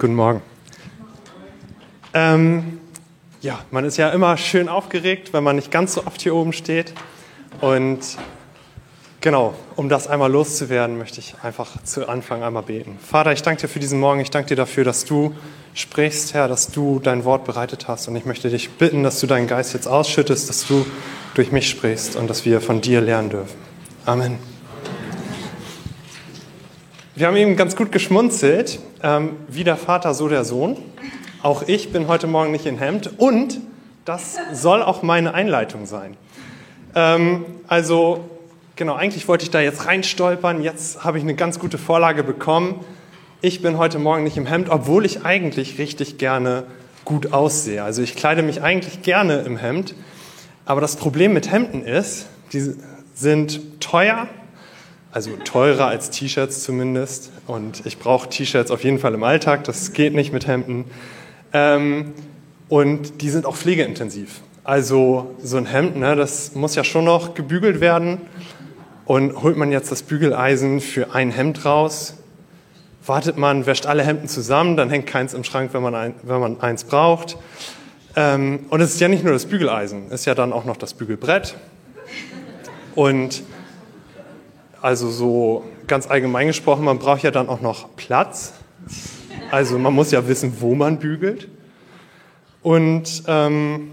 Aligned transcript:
Guten 0.00 0.14
Morgen. 0.14 0.42
Ähm, 2.14 2.78
ja, 3.40 3.58
man 3.72 3.84
ist 3.84 3.96
ja 3.96 4.10
immer 4.10 4.36
schön 4.36 4.68
aufgeregt, 4.68 5.32
wenn 5.32 5.42
man 5.42 5.56
nicht 5.56 5.72
ganz 5.72 5.94
so 5.94 6.06
oft 6.06 6.20
hier 6.20 6.36
oben 6.36 6.52
steht. 6.52 6.94
Und 7.60 7.98
genau, 9.20 9.54
um 9.74 9.88
das 9.88 10.06
einmal 10.06 10.30
loszuwerden, 10.30 10.98
möchte 10.98 11.18
ich 11.18 11.34
einfach 11.42 11.82
zu 11.82 12.08
Anfang 12.08 12.44
einmal 12.44 12.62
beten. 12.62 12.96
Vater, 13.04 13.32
ich 13.32 13.42
danke 13.42 13.62
dir 13.62 13.68
für 13.68 13.80
diesen 13.80 13.98
Morgen. 13.98 14.20
Ich 14.20 14.30
danke 14.30 14.50
dir 14.50 14.56
dafür, 14.56 14.84
dass 14.84 15.04
du 15.04 15.34
sprichst, 15.74 16.32
Herr, 16.32 16.46
dass 16.46 16.70
du 16.70 17.00
dein 17.00 17.24
Wort 17.24 17.44
bereitet 17.44 17.88
hast. 17.88 18.06
Und 18.06 18.14
ich 18.14 18.24
möchte 18.24 18.50
dich 18.50 18.70
bitten, 18.70 19.02
dass 19.02 19.18
du 19.18 19.26
deinen 19.26 19.48
Geist 19.48 19.74
jetzt 19.74 19.88
ausschüttest, 19.88 20.48
dass 20.48 20.64
du 20.64 20.86
durch 21.34 21.50
mich 21.50 21.68
sprichst 21.68 22.14
und 22.14 22.30
dass 22.30 22.44
wir 22.44 22.60
von 22.60 22.80
dir 22.80 23.00
lernen 23.00 23.30
dürfen. 23.30 23.56
Amen. 24.06 24.38
Wir 27.18 27.26
haben 27.26 27.36
eben 27.36 27.56
ganz 27.56 27.74
gut 27.74 27.90
geschmunzelt, 27.90 28.78
ähm, 29.02 29.30
wie 29.48 29.64
der 29.64 29.76
Vater, 29.76 30.14
so 30.14 30.28
der 30.28 30.44
Sohn. 30.44 30.76
Auch 31.42 31.64
ich 31.66 31.90
bin 31.90 32.06
heute 32.06 32.28
Morgen 32.28 32.52
nicht 32.52 32.64
in 32.64 32.78
Hemd 32.78 33.10
und 33.18 33.58
das 34.04 34.36
soll 34.52 34.84
auch 34.84 35.02
meine 35.02 35.34
Einleitung 35.34 35.86
sein. 35.86 36.16
Ähm, 36.94 37.44
also, 37.66 38.30
genau, 38.76 38.94
eigentlich 38.94 39.26
wollte 39.26 39.42
ich 39.42 39.50
da 39.50 39.60
jetzt 39.60 39.84
reinstolpern, 39.84 40.62
jetzt 40.62 41.02
habe 41.02 41.18
ich 41.18 41.24
eine 41.24 41.34
ganz 41.34 41.58
gute 41.58 41.76
Vorlage 41.76 42.22
bekommen. 42.22 42.84
Ich 43.40 43.62
bin 43.62 43.78
heute 43.78 43.98
Morgen 43.98 44.22
nicht 44.22 44.36
im 44.36 44.46
Hemd, 44.46 44.68
obwohl 44.70 45.04
ich 45.04 45.24
eigentlich 45.24 45.76
richtig 45.80 46.18
gerne 46.18 46.66
gut 47.04 47.32
aussehe. 47.32 47.82
Also 47.82 48.00
ich 48.00 48.14
kleide 48.14 48.42
mich 48.42 48.62
eigentlich 48.62 49.02
gerne 49.02 49.40
im 49.40 49.56
Hemd, 49.56 49.96
aber 50.66 50.80
das 50.80 50.94
Problem 50.94 51.32
mit 51.32 51.50
Hemden 51.50 51.82
ist, 51.82 52.28
die 52.52 52.74
sind 53.12 53.80
teuer 53.80 54.28
also 55.10 55.30
teurer 55.44 55.86
als 55.86 56.10
T-Shirts 56.10 56.62
zumindest. 56.62 57.30
Und 57.46 57.84
ich 57.86 57.98
brauche 57.98 58.28
T-Shirts 58.28 58.70
auf 58.70 58.84
jeden 58.84 58.98
Fall 58.98 59.14
im 59.14 59.24
Alltag, 59.24 59.64
das 59.64 59.92
geht 59.92 60.14
nicht 60.14 60.32
mit 60.32 60.46
Hemden. 60.46 60.84
Ähm, 61.52 62.12
und 62.68 63.22
die 63.22 63.30
sind 63.30 63.46
auch 63.46 63.56
pflegeintensiv. 63.56 64.40
Also 64.64 65.34
so 65.42 65.56
ein 65.56 65.66
Hemd, 65.66 65.96
ne, 65.96 66.14
das 66.14 66.54
muss 66.54 66.74
ja 66.74 66.84
schon 66.84 67.04
noch 67.04 67.34
gebügelt 67.34 67.80
werden. 67.80 68.20
Und 69.06 69.42
holt 69.42 69.56
man 69.56 69.72
jetzt 69.72 69.90
das 69.90 70.02
Bügeleisen 70.02 70.82
für 70.82 71.14
ein 71.14 71.30
Hemd 71.30 71.64
raus, 71.64 72.14
wartet 73.06 73.38
man, 73.38 73.64
wäscht 73.64 73.86
alle 73.86 74.02
Hemden 74.02 74.28
zusammen, 74.28 74.76
dann 74.76 74.90
hängt 74.90 75.06
keins 75.06 75.32
im 75.32 75.44
Schrank, 75.44 75.72
wenn 75.72 75.80
man, 75.80 75.94
ein, 75.94 76.14
wenn 76.22 76.40
man 76.40 76.60
eins 76.60 76.84
braucht. 76.84 77.38
Ähm, 78.16 78.66
und 78.68 78.82
es 78.82 78.92
ist 78.92 79.00
ja 79.00 79.08
nicht 79.08 79.24
nur 79.24 79.32
das 79.32 79.46
Bügeleisen, 79.46 80.08
es 80.08 80.20
ist 80.20 80.24
ja 80.26 80.34
dann 80.34 80.52
auch 80.52 80.66
noch 80.66 80.76
das 80.76 80.92
Bügelbrett. 80.92 81.54
Und 82.94 83.42
also 84.80 85.10
so 85.10 85.64
ganz 85.86 86.08
allgemein 86.08 86.46
gesprochen, 86.46 86.84
man 86.84 86.98
braucht 86.98 87.22
ja 87.22 87.30
dann 87.30 87.48
auch 87.48 87.60
noch 87.60 87.94
Platz. 87.96 88.52
Also 89.50 89.78
man 89.78 89.94
muss 89.94 90.10
ja 90.10 90.28
wissen, 90.28 90.60
wo 90.60 90.74
man 90.74 90.98
bügelt. 90.98 91.48
Und 92.62 93.22
ähm, 93.26 93.92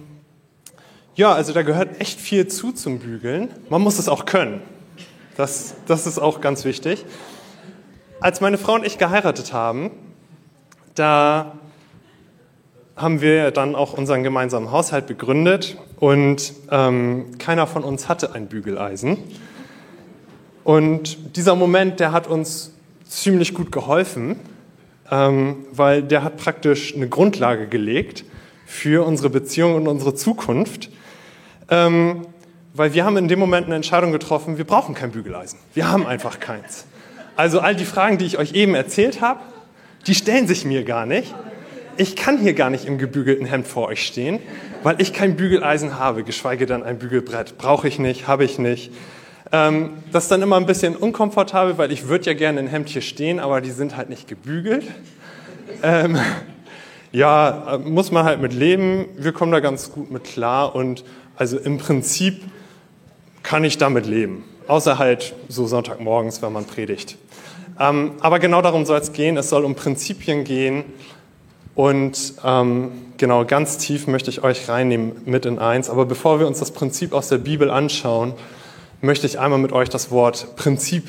ja, 1.16 1.34
also 1.34 1.54
da 1.54 1.62
gehört 1.62 2.02
echt 2.02 2.20
viel 2.20 2.48
zu 2.48 2.72
zum 2.72 3.00
Bügeln. 3.00 3.50
Man 3.70 3.82
muss 3.82 4.00
es 4.00 4.10
auch 4.10 4.26
können. 4.26 4.62
Das, 5.38 5.76
das 5.88 6.08
ist 6.08 6.20
auch 6.20 6.42
ganz 6.42 6.66
wichtig. 6.66 7.06
Als 8.20 8.42
meine 8.42 8.58
Frau 8.58 8.74
und 8.74 8.86
ich 8.86 8.98
geheiratet 8.98 9.54
haben, 9.54 9.92
da 10.94 11.54
haben 12.96 13.22
wir 13.22 13.52
dann 13.52 13.76
auch 13.76 13.94
unseren 13.94 14.24
gemeinsamen 14.24 14.72
Haushalt 14.72 15.08
begründet 15.08 15.78
und 16.00 16.54
ähm, 16.72 17.38
keiner 17.38 17.68
von 17.68 17.84
uns 17.84 18.08
hatte 18.08 18.34
ein 18.34 18.48
Bügeleisen. 18.48 19.18
Und 20.66 21.38
dieser 21.38 21.56
Moment, 21.56 22.00
der 22.00 22.12
hat 22.12 22.26
uns 22.26 22.72
ziemlich 23.08 23.54
gut 23.54 23.72
geholfen, 23.72 24.38
ähm, 25.12 25.58
weil 25.72 26.02
der 26.02 26.24
hat 26.24 26.38
praktisch 26.38 26.96
eine 26.96 27.08
Grundlage 27.08 27.68
gelegt 27.68 28.26
für 28.66 29.06
unsere 29.06 29.30
Beziehung 29.30 29.76
und 29.76 29.88
unsere 29.88 30.16
Zukunft. 30.16 30.90
Ähm, 31.70 32.26
weil 32.74 32.96
wir 32.96 33.06
haben 33.06 33.16
in 33.16 33.28
dem 33.28 33.38
Moment 33.38 33.68
eine 33.68 33.76
Entscheidung 33.76 34.12
getroffen, 34.12 34.58
wir 34.58 34.66
brauchen 34.66 34.96
kein 34.96 35.12
Bügeleisen. 35.12 35.60
Wir 35.76 35.88
haben 35.88 36.08
einfach 36.08 36.40
keins. 36.40 36.86
Also 37.36 37.60
all 37.60 37.76
die 37.76 37.86
Fragen, 37.86 38.18
die 38.18 38.26
ich 38.26 38.40
euch 38.40 38.54
eben 38.54 38.74
erzählt 38.74 39.22
habe, 39.22 39.42
die 40.08 40.16
stellen 40.16 40.48
sich 40.48 40.66
mir 40.66 40.84
gar 40.84 41.06
nicht. 41.06 41.36
Ich 41.96 42.16
kann 42.16 42.40
hier 42.40 42.56
gar 42.56 42.72
nicht 42.72 42.86
im 42.86 42.98
gebügelten 42.98 43.46
Hemd 43.46 43.68
vor 43.68 43.88
euch 43.90 44.04
stehen, 44.04 44.40
weil 44.82 45.00
ich 45.00 45.14
kein 45.14 45.36
Bügeleisen 45.36 46.00
habe, 46.00 46.24
geschweige 46.24 46.66
denn 46.66 46.82
ein 46.82 46.98
Bügelbrett. 46.98 47.60
Brauche 47.60 47.88
ich 47.88 48.00
nicht, 48.00 48.28
habe 48.28 48.44
ich 48.44 48.58
nicht. 48.58 48.92
Ähm, 49.52 49.92
das 50.12 50.24
ist 50.24 50.32
dann 50.32 50.42
immer 50.42 50.58
ein 50.58 50.66
bisschen 50.66 50.96
unkomfortabel, 50.96 51.78
weil 51.78 51.92
ich 51.92 52.08
würde 52.08 52.26
ja 52.26 52.34
gerne 52.34 52.60
in 52.60 52.68
Hemd 52.68 52.90
hier 52.90 53.02
stehen, 53.02 53.40
aber 53.40 53.62
die 53.62 53.72
sind 53.72 53.96
halt 53.96 54.10
nicht 54.10 54.28
gebügelt. 54.28 54.86
Ähm, 55.84 56.18
ja, 57.12 57.80
muss 57.84 58.12
man 58.12 58.26
halt 58.26 58.42
mit 58.42 58.54
leben. 58.54 59.06
Wir 59.18 59.32
kommen 59.32 59.52
da 59.52 59.60
ganz 59.60 59.92
gut 59.92 60.12
mit 60.12 60.24
klar 60.24 60.76
und 60.76 61.04
also 61.38 61.58
im 61.58 61.78
Prinzip 61.78 62.42
kann 63.44 63.64
ich 63.64 63.78
damit 63.78 64.06
leben. 64.06 64.44
Außer 64.68 64.98
halt 64.98 65.36
so 65.48 65.68
Sonntagmorgens, 65.68 66.42
wenn 66.42 66.52
man 66.52 66.66
predigt. 66.66 67.18
Ähm, 67.80 68.14
aber 68.22 68.40
genau 68.40 68.62
darum 68.62 68.86
soll 68.86 69.00
es 69.00 69.14
gehen. 69.14 69.38
Es 69.38 69.50
soll 69.50 69.64
um 69.64 69.76
Prinzipien 69.76 70.44
gehen. 70.44 70.86
Und 71.76 72.36
ähm, 72.44 72.92
genau 73.18 73.46
ganz 73.46 73.78
tief 73.78 74.08
möchte 74.08 74.30
ich 74.30 74.44
euch 74.44 74.70
reinnehmen 74.70 75.12
mit 75.26 75.46
in 75.46 75.60
eins. 75.60 75.90
Aber 75.90 76.06
bevor 76.06 76.40
wir 76.40 76.48
uns 76.48 76.60
das 76.60 76.72
Prinzip 76.72 77.14
aus 77.14 77.28
der 77.28 77.38
Bibel 77.38 77.70
anschauen, 77.70 78.34
möchte 79.06 79.28
ich 79.28 79.40
einmal 79.40 79.60
mit 79.60 79.72
euch 79.72 79.90
das 79.90 80.12
Wort 80.12 80.56
Prinzip 80.56 81.08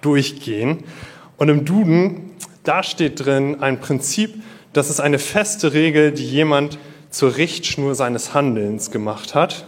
durchgehen. 0.00 0.84
Und 1.36 1.48
im 1.48 1.64
Duden, 1.64 2.30
da 2.62 2.82
steht 2.82 3.24
drin 3.24 3.60
ein 3.60 3.80
Prinzip, 3.80 4.34
das 4.72 4.90
ist 4.90 5.00
eine 5.00 5.18
feste 5.18 5.72
Regel, 5.72 6.12
die 6.12 6.28
jemand 6.28 6.78
zur 7.10 7.36
Richtschnur 7.36 7.94
seines 7.94 8.34
Handelns 8.34 8.90
gemacht 8.90 9.34
hat, 9.34 9.64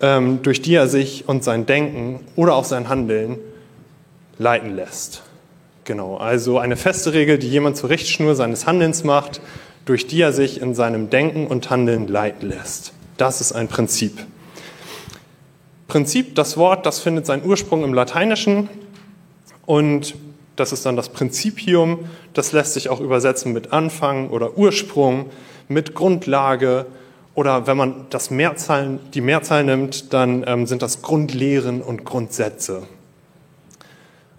ähm, 0.00 0.42
durch 0.42 0.60
die 0.62 0.74
er 0.74 0.88
sich 0.88 1.28
und 1.28 1.42
sein 1.42 1.66
Denken 1.66 2.20
oder 2.36 2.54
auch 2.54 2.64
sein 2.64 2.88
Handeln 2.88 3.38
leiten 4.38 4.76
lässt. 4.76 5.22
Genau, 5.84 6.16
also 6.16 6.58
eine 6.58 6.76
feste 6.76 7.12
Regel, 7.12 7.38
die 7.38 7.48
jemand 7.48 7.76
zur 7.76 7.90
Richtschnur 7.90 8.34
seines 8.34 8.66
Handelns 8.66 9.04
macht, 9.04 9.40
durch 9.86 10.06
die 10.06 10.20
er 10.20 10.32
sich 10.32 10.60
in 10.60 10.74
seinem 10.74 11.10
Denken 11.10 11.46
und 11.46 11.70
Handeln 11.70 12.06
leiten 12.06 12.48
lässt. 12.48 12.92
Das 13.16 13.40
ist 13.40 13.52
ein 13.52 13.68
Prinzip. 13.68 14.18
Prinzip, 15.90 16.36
das 16.36 16.56
Wort, 16.56 16.86
das 16.86 17.00
findet 17.00 17.26
seinen 17.26 17.44
Ursprung 17.44 17.82
im 17.82 17.92
Lateinischen 17.92 18.68
und 19.66 20.14
das 20.54 20.72
ist 20.72 20.86
dann 20.86 20.94
das 20.94 21.08
Prinzipium. 21.08 22.08
Das 22.32 22.52
lässt 22.52 22.74
sich 22.74 22.88
auch 22.90 23.00
übersetzen 23.00 23.52
mit 23.52 23.72
Anfang 23.72 24.30
oder 24.30 24.56
Ursprung, 24.56 25.30
mit 25.66 25.96
Grundlage 25.96 26.86
oder 27.34 27.66
wenn 27.66 27.76
man 27.76 28.06
das 28.10 28.30
Mehrzahl, 28.30 29.00
die 29.14 29.20
Mehrzahl 29.20 29.64
nimmt, 29.64 30.12
dann 30.12 30.44
ähm, 30.46 30.66
sind 30.66 30.80
das 30.80 31.02
Grundlehren 31.02 31.82
und 31.82 32.04
Grundsätze. 32.04 32.84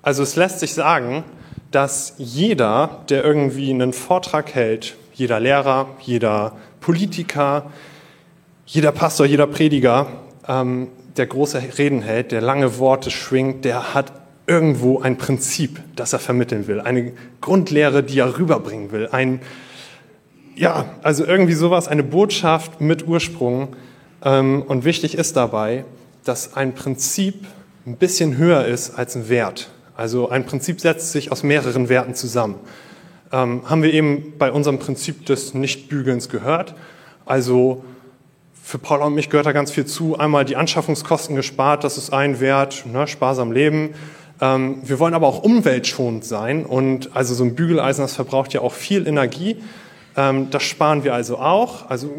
Also 0.02 0.24
es 0.24 0.38
lässt 0.38 0.62
sich 0.62 0.74
sagen, 0.74 1.26
dass 1.72 2.14
jeder, 2.18 3.02
der 3.10 3.26
irgendwie 3.26 3.72
einen 3.72 3.92
Vortrag 3.92 4.56
hält, 4.56 4.96
jeder 5.14 5.42
Lehrer, 5.42 5.90
jeder 6.00 6.56
Politiker, 6.80 7.72
jeder 8.66 8.94
Pastor, 8.94 9.26
jeder 9.26 9.48
Prediger, 9.48 10.08
ähm, 10.48 10.88
der 11.18 11.28
große 11.28 11.62
Reden 11.78 12.02
hält, 12.02 12.32
der 12.32 12.42
lange 12.42 12.78
Worte 12.80 13.12
schwingt, 13.12 13.66
der 13.66 13.94
hat 13.94 14.12
irgendwo 14.48 15.00
ein 15.00 15.18
Prinzip, 15.18 15.82
das 15.96 16.14
er 16.14 16.20
vermitteln 16.20 16.68
will, 16.68 16.82
eine 16.82 17.14
Grundlehre, 17.42 18.04
die 18.04 18.20
er 18.20 18.38
rüberbringen 18.38 18.92
will, 18.92 19.08
ein, 19.12 19.42
ja, 20.56 20.86
also 21.02 21.26
irgendwie 21.26 21.54
sowas, 21.54 21.88
eine 21.88 22.04
Botschaft 22.04 22.82
mit 22.82 23.08
Ursprung. 23.08 23.76
Ähm, 24.24 24.64
und 24.68 24.84
wichtig 24.84 25.16
ist 25.16 25.36
dabei, 25.38 25.86
dass 26.24 26.56
ein 26.56 26.76
Prinzip 26.76 27.46
ein 27.86 27.98
bisschen 27.98 28.38
höher 28.38 28.66
ist 28.66 28.92
als 28.92 29.16
ein 29.16 29.30
Wert. 29.30 29.70
Also 29.96 30.30
ein 30.30 30.46
Prinzip 30.46 30.82
setzt 30.82 31.12
sich 31.12 31.32
aus 31.32 31.44
mehreren 31.44 31.90
Werten 31.90 32.16
zusammen. 32.16 32.56
Ähm, 33.32 33.62
haben 33.70 33.84
wir 33.84 33.94
eben 33.94 34.34
bei 34.38 34.52
unserem 34.52 34.80
Prinzip 34.80 35.26
des 35.26 35.53
Nichtbügelns 35.53 36.30
gehört. 36.30 36.76
Also 37.26 37.84
für 38.63 38.78
Paula 38.78 39.05
und 39.05 39.16
mich 39.16 39.29
gehört 39.29 39.46
da 39.46 39.52
ganz 39.52 39.72
viel 39.72 39.85
zu. 39.85 40.17
Einmal 40.17 40.46
die 40.46 40.55
Anschaffungskosten 40.55 41.35
gespart, 41.35 41.84
das 41.84 41.97
ist 41.97 42.13
ein 42.13 42.40
Wert, 42.40 42.85
ne, 42.85 43.08
sparsam 43.08 43.52
leben. 43.52 43.93
Ähm, 44.40 44.81
wir 44.84 44.99
wollen 44.99 45.13
aber 45.13 45.28
auch 45.28 45.43
umweltschonend 45.43 46.25
sein 46.25 46.66
und 46.66 47.16
also 47.16 47.34
so 47.34 47.43
ein 47.43 47.55
Bügeleisen, 47.55 48.03
das 48.03 48.16
verbraucht 48.16 48.53
ja 48.53 48.61
auch 48.61 48.73
viel 48.73 49.08
Energie. 49.08 49.58
Ähm, 50.16 50.49
das 50.49 50.63
sparen 50.63 51.03
wir 51.03 51.13
also 51.13 51.37
auch. 51.37 51.90
Also 51.90 52.11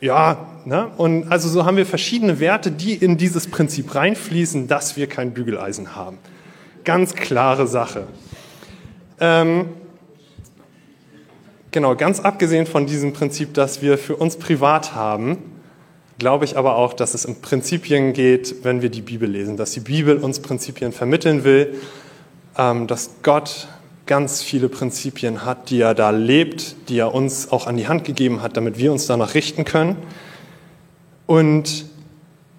ja, 0.00 0.46
ne? 0.64 0.88
und 0.96 1.30
also 1.30 1.48
so 1.48 1.64
haben 1.64 1.76
wir 1.76 1.86
verschiedene 1.86 2.40
Werte, 2.40 2.70
die 2.70 2.94
in 2.94 3.18
dieses 3.18 3.46
Prinzip 3.46 3.94
reinfließen, 3.94 4.68
dass 4.68 4.96
wir 4.96 5.06
kein 5.06 5.32
Bügeleisen 5.32 5.94
haben. 5.94 6.18
Ganz 6.84 7.14
klare 7.14 7.66
Sache. 7.66 8.06
Ähm, 9.20 9.66
genau, 11.70 11.94
ganz 11.96 12.20
abgesehen 12.20 12.66
von 12.66 12.86
diesem 12.86 13.12
Prinzip, 13.12 13.52
das 13.54 13.82
wir 13.82 13.98
für 13.98 14.16
uns 14.16 14.36
privat 14.36 14.94
haben, 14.94 15.49
glaube 16.20 16.44
ich 16.44 16.56
aber 16.56 16.76
auch, 16.76 16.92
dass 16.92 17.14
es 17.14 17.26
um 17.26 17.40
Prinzipien 17.40 18.12
geht, 18.12 18.62
wenn 18.62 18.82
wir 18.82 18.90
die 18.90 19.00
Bibel 19.00 19.28
lesen, 19.28 19.56
dass 19.56 19.72
die 19.72 19.80
Bibel 19.80 20.18
uns 20.18 20.38
Prinzipien 20.38 20.92
vermitteln 20.92 21.42
will, 21.42 21.74
ähm, 22.56 22.86
dass 22.86 23.10
Gott 23.24 23.66
ganz 24.06 24.42
viele 24.42 24.68
Prinzipien 24.68 25.44
hat, 25.44 25.70
die 25.70 25.80
er 25.80 25.94
da 25.94 26.10
lebt, 26.10 26.76
die 26.88 26.98
er 26.98 27.14
uns 27.14 27.50
auch 27.50 27.66
an 27.66 27.76
die 27.76 27.88
Hand 27.88 28.04
gegeben 28.04 28.42
hat, 28.42 28.56
damit 28.56 28.78
wir 28.78 28.92
uns 28.92 29.06
danach 29.06 29.34
richten 29.34 29.64
können. 29.64 29.96
Und 31.26 31.86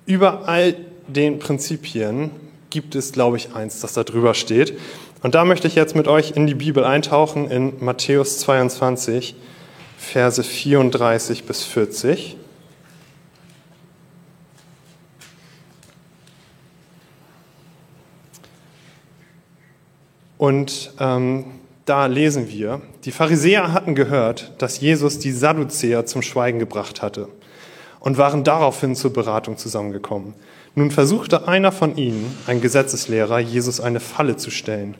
über 0.06 0.48
all 0.48 0.76
den 1.08 1.40
Prinzipien 1.40 2.32
gibt 2.72 2.96
es, 2.96 3.12
glaube 3.12 3.38
ich, 3.38 3.54
eins, 3.54 3.80
das 3.82 3.94
da 3.94 4.04
drüber 4.04 4.34
steht. 4.34 4.74
Und 5.22 5.36
da 5.36 5.46
möchte 5.46 5.68
ich 5.68 5.76
jetzt 5.76 5.96
mit 5.96 6.08
euch 6.08 6.32
in 6.32 6.48
die 6.48 6.56
Bibel 6.56 6.84
eintauchen, 6.84 7.52
in 7.52 7.74
Matthäus 7.80 8.40
22, 8.40 9.36
Verse 9.98 10.42
34 10.42 11.44
bis 11.44 11.64
40. 11.64 12.38
Und 20.42 20.94
ähm, 21.00 21.46
da 21.86 22.08
lesen 22.08 22.50
wir, 22.50 22.82
die 23.06 23.12
Pharisäer 23.12 23.74
hatten 23.74 23.94
gehört, 23.94 24.54
dass 24.58 24.80
Jesus 24.82 25.20
die 25.20 25.32
Sadduzäer 25.32 26.08
zum 26.08 26.24
Schweigen 26.24 26.58
gebracht 26.58 27.04
hatte 27.04 27.28
und 28.00 28.18
waren 28.18 28.44
daraufhin 28.44 28.96
zur 28.96 29.14
Beratung 29.14 29.58
zusammengekommen. 29.58 30.34
Nun 30.74 30.90
versuchte 30.90 31.48
einer 31.48 31.72
von 31.72 31.96
ihnen, 31.96 32.36
ein 32.48 32.60
Gesetzeslehrer, 32.60 33.38
Jesus 33.38 33.80
eine 33.80 34.00
Falle 34.00 34.36
zu 34.36 34.50
stellen. 34.50 34.96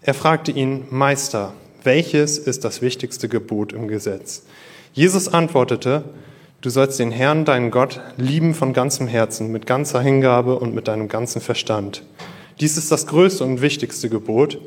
Er 0.00 0.14
fragte 0.14 0.52
ihn, 0.52 0.86
Meister, 0.88 1.52
welches 1.84 2.38
ist 2.38 2.64
das 2.64 2.80
wichtigste 2.80 3.28
Gebot 3.28 3.74
im 3.74 3.88
Gesetz? 3.88 4.44
Jesus 4.94 5.28
antwortete, 5.28 6.04
du 6.62 6.70
sollst 6.70 6.98
den 6.98 7.10
Herrn, 7.10 7.44
deinen 7.44 7.70
Gott, 7.70 8.00
lieben 8.16 8.54
von 8.54 8.72
ganzem 8.72 9.06
Herzen, 9.06 9.52
mit 9.52 9.66
ganzer 9.66 10.00
Hingabe 10.00 10.58
und 10.58 10.74
mit 10.74 10.88
deinem 10.88 11.08
ganzen 11.08 11.42
Verstand. 11.42 12.04
Dies 12.60 12.76
ist 12.76 12.90
das 12.90 13.06
größte 13.06 13.44
und 13.44 13.62
wichtigste 13.62 14.08
Gebot. 14.08 14.60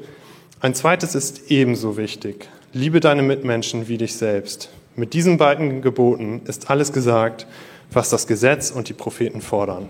Ein 0.62 0.74
zweites 0.74 1.14
ist 1.14 1.52
ebenso 1.52 1.98
wichtig. 1.98 2.48
Liebe 2.72 3.02
deine 3.02 3.22
Mitmenschen 3.22 3.90
wie 3.90 3.98
dich 3.98 4.16
selbst. 4.16 4.70
Mit 4.96 5.14
diesen 5.14 5.38
beiden 5.38 5.82
Geboten 5.82 6.42
ist 6.46 6.70
alles 6.70 6.94
gesagt, 6.94 7.48
was 7.92 8.10
das 8.10 8.28
Gesetz 8.28 8.72
und 8.72 8.88
die 8.88 8.94
Propheten 8.94 9.42
fordern. 9.42 9.90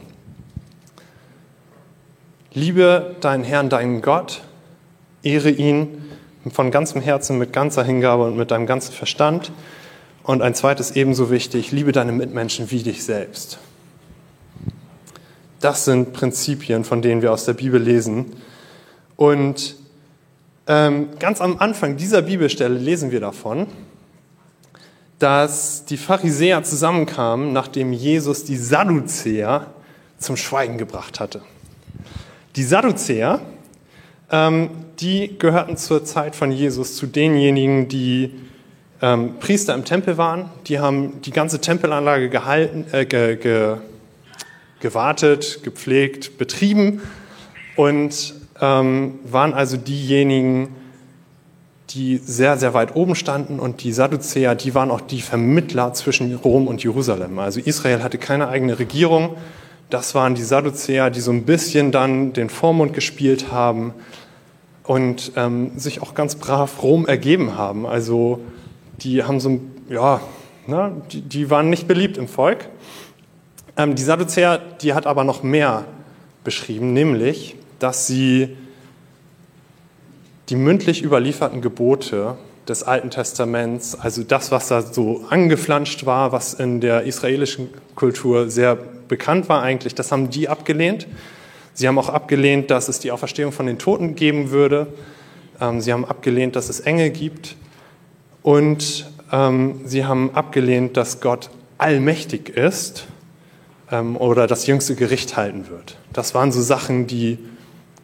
Liebe 2.53 3.15
deinen 3.21 3.44
Herrn, 3.44 3.69
deinen 3.69 4.01
Gott, 4.01 4.42
ehre 5.21 5.51
ihn 5.51 6.03
von 6.51 6.71
ganzem 6.71 7.01
Herzen, 7.01 7.38
mit 7.38 7.53
ganzer 7.53 7.83
Hingabe 7.83 8.24
und 8.25 8.36
mit 8.36 8.50
deinem 8.50 8.65
ganzen 8.65 8.94
Verstand. 8.94 9.51
Und 10.24 10.42
ein 10.42 10.56
zweites 10.56 10.92
ebenso 10.92 11.30
wichtig, 11.30 11.71
liebe 11.71 11.92
deine 11.92 12.12
Mitmenschen 12.12 12.71
wie 12.71 12.81
dich 12.81 13.03
selbst. 13.03 13.59
Das 15.61 15.85
sind 15.85 16.13
Prinzipien, 16.13 16.83
von 16.83 17.01
denen 17.01 17.21
wir 17.21 17.31
aus 17.31 17.45
der 17.45 17.53
Bibel 17.53 17.79
lesen. 17.81 18.35
Und 19.15 19.75
ähm, 20.67 21.09
ganz 21.19 21.39
am 21.39 21.59
Anfang 21.59 21.97
dieser 21.97 22.23
Bibelstelle 22.23 22.77
lesen 22.77 23.11
wir 23.11 23.19
davon, 23.19 23.67
dass 25.19 25.85
die 25.85 25.97
Pharisäer 25.97 26.63
zusammenkamen, 26.63 27.53
nachdem 27.53 27.93
Jesus 27.93 28.43
die 28.43 28.57
Sadduzäer 28.57 29.67
zum 30.17 30.35
Schweigen 30.35 30.79
gebracht 30.79 31.19
hatte. 31.19 31.41
Die 32.55 32.63
Sadduzäer, 32.63 33.39
ähm, 34.31 34.71
die 34.99 35.37
gehörten 35.37 35.77
zur 35.77 36.03
Zeit 36.05 36.35
von 36.35 36.51
Jesus 36.51 36.95
zu 36.95 37.05
denjenigen, 37.05 37.87
die 37.87 38.31
ähm, 39.01 39.35
Priester 39.39 39.75
im 39.75 39.85
Tempel 39.85 40.17
waren. 40.17 40.49
Die 40.65 40.79
haben 40.79 41.21
die 41.21 41.31
ganze 41.31 41.61
Tempelanlage 41.61 42.29
gehalten, 42.29 42.85
äh, 42.91 43.05
ge, 43.05 43.35
ge, 43.35 43.77
gewartet, 44.81 45.61
gepflegt, 45.63 46.37
betrieben 46.37 47.01
und 47.75 48.33
ähm, 48.59 49.19
waren 49.23 49.53
also 49.53 49.77
diejenigen, 49.77 50.69
die 51.89 52.17
sehr, 52.17 52.57
sehr 52.57 52.73
weit 52.73 52.95
oben 52.95 53.15
standen 53.15 53.59
und 53.59 53.83
die 53.83 53.91
Sadduzäer, 53.91 54.55
die 54.55 54.73
waren 54.75 54.91
auch 54.91 55.01
die 55.01 55.21
Vermittler 55.21 55.93
zwischen 55.93 56.33
Rom 56.35 56.67
und 56.67 56.83
Jerusalem. 56.83 57.37
Also 57.39 57.59
Israel 57.59 58.03
hatte 58.03 58.17
keine 58.17 58.47
eigene 58.47 58.79
Regierung. 58.79 59.35
Das 59.89 60.15
waren 60.15 60.35
die 60.35 60.43
Sadduzäer, 60.43 61.09
die 61.09 61.19
so 61.19 61.31
ein 61.31 61.43
bisschen 61.43 61.91
dann 61.91 62.33
den 62.33 62.49
Vormund 62.49 62.93
gespielt 62.93 63.51
haben 63.51 63.93
und 64.83 65.33
ähm, 65.35 65.71
sich 65.77 66.01
auch 66.01 66.13
ganz 66.13 66.35
brav 66.35 66.81
Rom 66.81 67.05
ergeben 67.05 67.57
haben. 67.57 67.85
Also 67.85 68.39
die 68.99 69.23
haben 69.23 69.39
so, 69.39 69.59
ja, 69.89 70.21
ne, 70.67 70.93
die, 71.11 71.21
die 71.21 71.49
waren 71.49 71.69
nicht 71.69 71.87
beliebt 71.87 72.17
im 72.17 72.27
Volk. 72.27 72.69
Ähm, 73.77 73.95
die 73.95 74.03
Sadduzäer, 74.03 74.59
die 74.81 74.94
hat 74.94 75.07
aber 75.07 75.23
noch 75.23 75.44
mehr 75.44 75.85
beschrieben, 76.44 76.94
nämlich, 76.94 77.56
dass 77.79 78.07
sie 78.07 78.57
die 80.50 80.56
mündlich 80.56 81.03
überlieferten 81.03 81.62
Gebote 81.62 82.35
des 82.68 82.83
Alten 82.83 83.09
Testaments, 83.09 83.95
also 83.95 84.23
das, 84.23 84.51
was 84.51 84.68
da 84.68 84.81
so 84.81 85.25
angeflanscht 85.29 86.06
war, 86.06 86.31
was 86.31 86.53
in 86.53 86.81
der 86.81 87.03
israelischen 87.03 87.69
Kultur 87.95 88.50
sehr 88.50 88.75
bekannt 88.75 89.50
war 89.50 89.62
eigentlich, 89.62 89.95
das 89.95 90.12
haben 90.12 90.29
die 90.29 90.50
abgelehnt. 90.50 91.07
Sie 91.74 91.88
haben 91.88 91.97
auch 91.97 92.09
abgelehnt, 92.09 92.69
dass 92.69 92.89
es 92.89 93.00
die 93.00 93.12
Auferstehung 93.12 93.51
von 93.51 93.65
den 93.65 93.79
Toten 93.79 94.15
geben 94.15 94.51
würde. 94.51 94.88
Ähm, 95.59 95.79
sie 95.79 95.94
haben 95.94 96.06
abgelehnt, 96.06 96.56
dass 96.56 96.69
es 96.69 96.81
Engel 96.81 97.12
gibt. 97.12 97.56
Und 98.44 99.09
ähm, 99.31 99.81
sie 99.85 100.06
haben 100.06 100.35
abgelehnt, 100.35 100.97
dass 100.97 101.21
Gott 101.21 101.50
allmächtig 101.77 102.50
ist 102.50 103.07
oder 103.91 104.47
das 104.47 104.67
jüngste 104.67 104.95
Gericht 104.95 105.35
halten 105.35 105.67
wird. 105.69 105.97
Das 106.13 106.33
waren 106.33 106.51
so 106.51 106.61
Sachen, 106.61 107.07
die, 107.07 107.38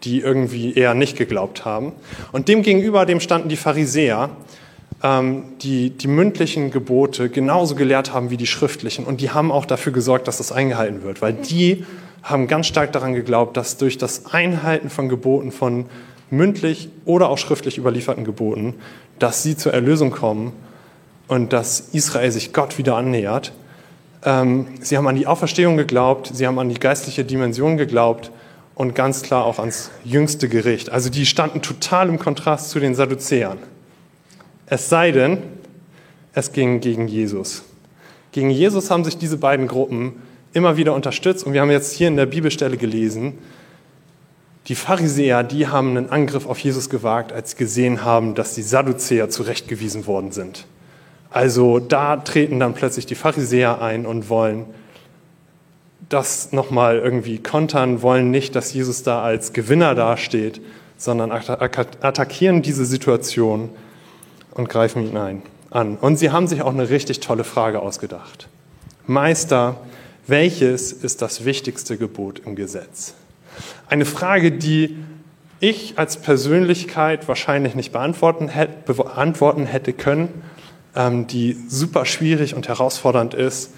die 0.04 0.20
irgendwie 0.20 0.74
eher 0.74 0.94
nicht 0.94 1.18
geglaubt 1.18 1.66
haben. 1.66 1.94
Und 2.32 2.50
demgegenüber 2.50 3.06
dem 3.06 3.20
standen 3.20 3.50
die 3.50 3.56
Pharisäer, 3.56 4.30
ähm, 5.04 5.44
die 5.62 5.92
die 5.92 6.08
mündlichen 6.08 6.72
Gebote 6.72 7.30
genauso 7.30 7.76
gelehrt 7.76 8.14
haben 8.14 8.30
wie 8.30 8.38
die 8.38 8.48
schriftlichen. 8.48 9.06
Und 9.06 9.22
die 9.22 9.32
haben 9.32 9.52
auch 9.52 9.66
dafür 9.66 9.94
gesorgt, 9.94 10.28
dass 10.28 10.38
das 10.38 10.52
eingehalten 10.52 11.04
wird, 11.04 11.22
weil 11.22 11.34
die 11.34 11.86
haben 12.24 12.48
ganz 12.48 12.68
stark 12.68 12.92
daran 12.92 13.14
geglaubt, 13.14 13.56
dass 13.56 13.78
durch 13.78 13.98
das 13.98 14.34
Einhalten 14.34 14.90
von 14.90 15.08
Geboten, 15.08 15.52
von 15.52 15.86
mündlich 16.30 16.90
oder 17.06 17.30
auch 17.30 17.38
schriftlich 17.38 17.78
überlieferten 17.78 18.26
Geboten, 18.26 18.76
dass 19.20 19.44
sie 19.44 19.56
zur 19.56 19.74
Erlösung 19.74 20.12
kommen 20.12 20.52
und 21.28 21.54
dass 21.54 21.80
Israel 21.94 22.32
sich 22.32 22.52
Gott 22.54 22.78
wieder 22.78 22.98
annähert. 22.98 23.54
Ähm, 24.28 24.68
sie 24.82 24.98
haben 24.98 25.08
an 25.08 25.16
die 25.16 25.26
Auferstehung 25.26 25.78
geglaubt, 25.78 26.32
sie 26.34 26.46
haben 26.46 26.60
an 26.60 26.68
die 26.68 26.78
geistliche 26.78 27.24
Dimension 27.24 27.78
geglaubt 27.78 28.30
und 28.76 28.94
ganz 28.94 29.22
klar 29.22 29.46
auch 29.46 29.58
ans 29.58 29.90
jüngste 30.04 30.50
Gericht. 30.50 30.90
Also 30.90 31.10
die 31.10 31.26
standen 31.26 31.62
total 31.62 32.10
im 32.10 32.20
Kontrast 32.20 32.70
zu 32.70 32.82
den 32.82 32.94
Sadduzäern. 32.94 33.58
Es 34.66 34.90
sei 34.90 35.12
denn, 35.14 35.38
es 36.34 36.52
ging 36.52 36.82
gegen 36.82 37.08
Jesus. 37.08 37.64
Gegen 38.34 38.50
Jesus 38.50 38.92
haben 38.92 39.06
sich 39.06 39.18
diese 39.18 39.38
beiden 39.38 39.70
Gruppen 39.70 40.22
immer 40.52 40.76
wieder 40.76 40.94
unterstützt 40.94 41.46
und 41.46 41.54
wir 41.54 41.62
haben 41.62 41.72
jetzt 41.72 41.94
hier 41.94 42.10
in 42.10 42.18
der 42.18 42.26
Bibelstelle 42.26 42.76
gelesen, 42.76 43.38
die 44.68 44.76
Pharisäer, 44.76 45.44
die 45.44 45.68
haben 45.68 45.96
einen 45.96 46.10
Angriff 46.10 46.48
auf 46.48 46.60
Jesus 46.60 46.90
gewagt, 46.90 47.32
als 47.32 47.52
sie 47.52 47.58
gesehen 47.58 48.04
haben, 48.04 48.36
dass 48.36 48.56
die 48.56 48.62
Sadduzäer 48.62 49.30
zurechtgewiesen 49.30 50.06
worden 50.06 50.34
sind. 50.34 50.66
Also 51.30 51.80
da 51.80 52.18
treten 52.18 52.60
dann 52.60 52.74
plötzlich 52.74 53.06
die 53.06 53.16
Pharisäer 53.16 53.82
ein 53.82 54.06
und 54.06 54.30
wollen 54.30 54.66
das 56.10 56.54
nochmal 56.54 57.00
irgendwie 57.00 57.38
kontern, 57.38 58.02
wollen 58.02 58.32
nicht, 58.32 58.56
dass 58.56 58.74
Jesus 58.74 59.04
da 59.04 59.22
als 59.22 59.52
Gewinner 59.52 59.94
dasteht, 59.94 60.62
sondern 60.96 61.32
attackieren 61.32 62.62
diese 62.62 62.86
Situation 62.86 63.70
und 64.52 64.70
greifen 64.70 65.06
ihn 65.06 65.18
ein, 65.18 65.42
an. 65.70 65.98
Und 65.98 66.18
sie 66.18 66.32
haben 66.32 66.48
sich 66.48 66.62
auch 66.62 66.74
eine 66.74 66.90
richtig 66.90 67.20
tolle 67.20 67.44
Frage 67.44 67.82
ausgedacht. 67.82 68.48
Meister, 69.06 69.78
welches 70.28 70.92
ist 70.92 71.22
das 71.22 71.46
wichtigste 71.46 71.98
Gebot 71.98 72.42
im 72.46 72.56
Gesetz? 72.56 73.14
Eine 73.90 74.06
Frage, 74.06 74.52
die 74.52 74.98
ich 75.60 75.98
als 75.98 76.18
Persönlichkeit 76.18 77.28
wahrscheinlich 77.28 77.76
nicht 77.76 77.92
beantworten 77.92 78.48
hätte, 78.48 78.94
beantworten 78.94 79.66
hätte 79.66 79.94
können, 79.94 80.30
die 81.28 81.58
super 81.68 82.06
schwierig 82.06 82.56
und 82.56 82.68
herausfordernd 82.68 83.34
ist, 83.34 83.72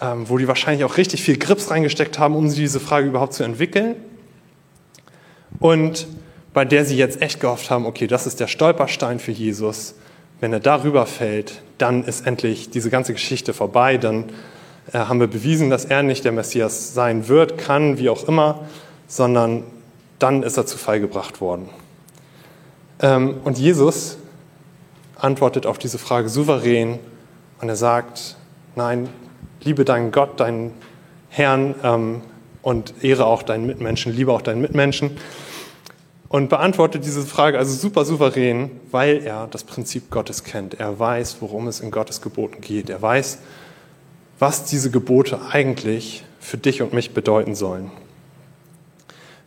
ähm, 0.00 0.28
wo 0.28 0.38
die 0.38 0.48
wahrscheinlich 0.48 0.84
auch 0.84 0.96
richtig 0.96 1.22
viel 1.22 1.36
Grips 1.36 1.70
reingesteckt 1.70 2.18
haben, 2.18 2.34
um 2.34 2.52
diese 2.52 2.80
Frage 2.80 3.08
überhaupt 3.08 3.34
zu 3.34 3.42
entwickeln. 3.42 3.96
Und 5.60 6.06
bei 6.54 6.64
der 6.64 6.84
sie 6.84 6.96
jetzt 6.96 7.20
echt 7.20 7.40
gehofft 7.40 7.70
haben, 7.70 7.86
okay, 7.86 8.06
das 8.06 8.26
ist 8.26 8.40
der 8.40 8.46
Stolperstein 8.46 9.18
für 9.18 9.32
Jesus. 9.32 9.94
Wenn 10.40 10.52
er 10.52 10.60
darüber 10.60 11.06
fällt, 11.06 11.62
dann 11.78 12.04
ist 12.04 12.26
endlich 12.26 12.70
diese 12.70 12.90
ganze 12.90 13.12
Geschichte 13.12 13.52
vorbei, 13.52 13.98
dann 13.98 14.24
äh, 14.92 14.98
haben 14.98 15.20
wir 15.20 15.26
bewiesen, 15.26 15.68
dass 15.68 15.84
er 15.84 16.02
nicht 16.02 16.24
der 16.24 16.32
Messias 16.32 16.94
sein 16.94 17.28
wird, 17.28 17.58
kann, 17.58 17.98
wie 17.98 18.08
auch 18.08 18.26
immer, 18.26 18.66
sondern 19.06 19.64
dann 20.18 20.42
ist 20.42 20.56
er 20.56 20.66
zu 20.66 20.78
Fall 20.78 21.00
gebracht 21.00 21.40
worden. 21.40 21.68
Ähm, 23.00 23.36
und 23.44 23.58
Jesus 23.58 24.18
antwortet 25.18 25.66
auf 25.66 25.78
diese 25.78 25.98
Frage 25.98 26.28
souverän 26.28 26.98
und 27.60 27.68
er 27.68 27.76
sagt, 27.76 28.36
nein, 28.76 29.08
liebe 29.62 29.84
deinen 29.84 30.12
Gott, 30.12 30.40
deinen 30.40 30.72
Herrn 31.28 31.74
ähm, 31.82 32.22
und 32.62 32.94
ehre 33.02 33.26
auch 33.26 33.42
deinen 33.42 33.66
Mitmenschen, 33.66 34.14
liebe 34.14 34.32
auch 34.32 34.42
deinen 34.42 34.60
Mitmenschen. 34.60 35.18
und 36.28 36.50
beantwortet 36.50 37.04
diese 37.04 37.22
Frage 37.22 37.58
also 37.58 37.74
super 37.74 38.04
souverän, 38.04 38.70
weil 38.90 39.24
er 39.24 39.46
das 39.50 39.64
Prinzip 39.64 40.10
Gottes 40.10 40.44
kennt. 40.44 40.74
Er 40.74 40.98
weiß, 40.98 41.38
worum 41.40 41.68
es 41.68 41.80
in 41.80 41.90
Gottes 41.90 42.20
Geboten 42.20 42.60
geht. 42.60 42.90
Er 42.90 43.00
weiß, 43.00 43.38
was 44.38 44.64
diese 44.64 44.90
Gebote 44.90 45.40
eigentlich 45.50 46.24
für 46.38 46.58
dich 46.58 46.82
und 46.82 46.92
mich 46.92 47.14
bedeuten 47.14 47.54
sollen. 47.54 47.90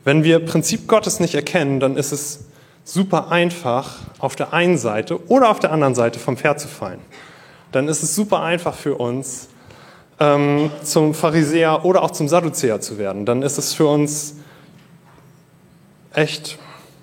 Wenn 0.04 0.24
wir 0.24 0.40
Prinzip 0.40 0.88
Gottes 0.88 1.20
nicht 1.20 1.36
erkennen, 1.36 1.80
dann 1.80 1.96
ist 1.96 2.12
es 2.12 2.46
super 2.84 3.32
einfach, 3.32 3.98
auf 4.20 4.36
der 4.36 4.54
einen 4.54 4.78
Seite 4.78 5.28
oder 5.30 5.50
auf 5.50 5.60
der 5.60 5.72
anderen 5.72 5.96
Seite 5.96 6.20
vom 6.20 6.38
Pferd 6.38 6.60
zu 6.60 6.68
fallen. 6.68 7.00
Dann 7.72 7.88
ist 7.88 8.04
es 8.04 8.16
super 8.16 8.42
einfach 8.42 8.76
für 8.76 8.96
uns, 8.96 9.50
ähm, 10.20 10.70
zum 10.84 11.14
Pharisäer 11.14 11.84
oder 11.84 12.04
auch 12.04 12.12
zum 12.12 12.28
Sadduzäer 12.28 12.80
zu 12.80 12.98
werden. 12.98 13.26
Dann 13.26 13.42
ist 13.42 13.58
es 13.58 13.74
für 13.74 13.88
uns 13.88 14.36
echt, 16.14 16.60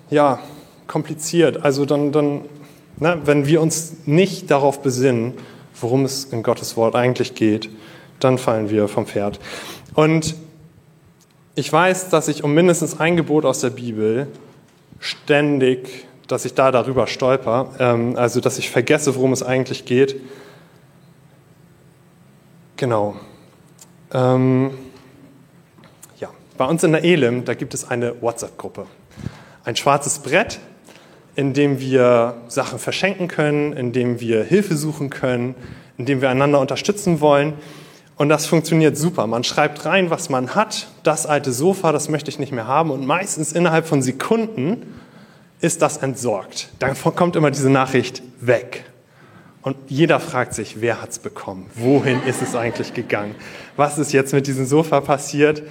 ja, 0.09 0.39
kompliziert. 0.87 1.63
Also 1.63 1.85
dann, 1.85 2.11
dann 2.11 2.41
ne, 2.97 3.19
wenn 3.25 3.45
wir 3.45 3.61
uns 3.61 3.93
nicht 4.05 4.49
darauf 4.49 4.81
besinnen, 4.81 5.33
worum 5.79 6.05
es 6.05 6.25
in 6.25 6.43
Gottes 6.43 6.77
Wort 6.77 6.95
eigentlich 6.95 7.35
geht, 7.35 7.69
dann 8.19 8.37
fallen 8.37 8.69
wir 8.69 8.87
vom 8.87 9.05
Pferd. 9.05 9.39
Und 9.95 10.35
ich 11.55 11.71
weiß, 11.71 12.09
dass 12.09 12.27
ich 12.27 12.43
um 12.43 12.53
mindestens 12.53 12.99
ein 12.99 13.17
Gebot 13.17 13.45
aus 13.45 13.59
der 13.59 13.69
Bibel 13.69 14.27
ständig, 14.99 16.07
dass 16.27 16.45
ich 16.45 16.53
da 16.53 16.71
darüber 16.71 17.07
stolper, 17.07 17.73
ähm, 17.79 18.15
also 18.15 18.39
dass 18.39 18.57
ich 18.57 18.69
vergesse, 18.69 19.15
worum 19.15 19.33
es 19.33 19.43
eigentlich 19.43 19.85
geht. 19.85 20.15
Genau. 22.77 23.15
Ähm, 24.13 24.71
ja, 26.19 26.29
bei 26.57 26.65
uns 26.65 26.83
in 26.83 26.91
der 26.91 27.03
Elim, 27.03 27.45
da 27.45 27.53
gibt 27.53 27.73
es 27.73 27.89
eine 27.89 28.21
WhatsApp-Gruppe. 28.21 28.85
Ein 29.65 29.75
schwarzes 29.75 30.19
Brett, 30.19 30.59
in 31.35 31.53
dem 31.53 31.79
wir 31.79 32.35
Sachen 32.47 32.79
verschenken 32.79 33.27
können, 33.27 33.73
in 33.73 33.91
dem 33.91 34.19
wir 34.19 34.43
Hilfe 34.43 34.75
suchen 34.75 35.09
können, 35.09 35.55
in 35.97 36.05
dem 36.05 36.21
wir 36.21 36.29
einander 36.29 36.59
unterstützen 36.59 37.21
wollen. 37.21 37.53
Und 38.19 38.27
das 38.27 38.47
funktioniert 38.47 38.97
super. 38.97 39.27
Man 39.27 39.45
schreibt 39.45 39.85
rein, 39.85 40.09
was 40.09 40.27
man 40.27 40.53
hat. 40.53 40.87
Das 41.03 41.25
alte 41.25 41.53
Sofa, 41.53 41.93
das 41.93 42.09
möchte 42.09 42.29
ich 42.29 42.37
nicht 42.37 42.51
mehr 42.51 42.67
haben. 42.67 42.91
Und 42.91 43.07
meistens 43.07 43.53
innerhalb 43.53 43.87
von 43.87 44.01
Sekunden 44.01 44.93
ist 45.61 45.81
das 45.81 45.95
entsorgt. 45.95 46.67
Dann 46.79 46.97
kommt 47.15 47.37
immer 47.37 47.49
diese 47.49 47.69
Nachricht 47.69 48.21
weg. 48.41 48.83
Und 49.61 49.77
jeder 49.87 50.19
fragt 50.19 50.53
sich, 50.53 50.81
wer 50.81 51.01
hat 51.01 51.11
es 51.11 51.19
bekommen? 51.19 51.67
Wohin 51.75 52.21
ist 52.23 52.41
es 52.41 52.57
eigentlich 52.57 52.93
gegangen? 52.93 53.35
Was 53.77 53.97
ist 53.97 54.11
jetzt 54.11 54.33
mit 54.33 54.47
diesem 54.47 54.65
Sofa 54.65 54.99
passiert? 54.99 55.63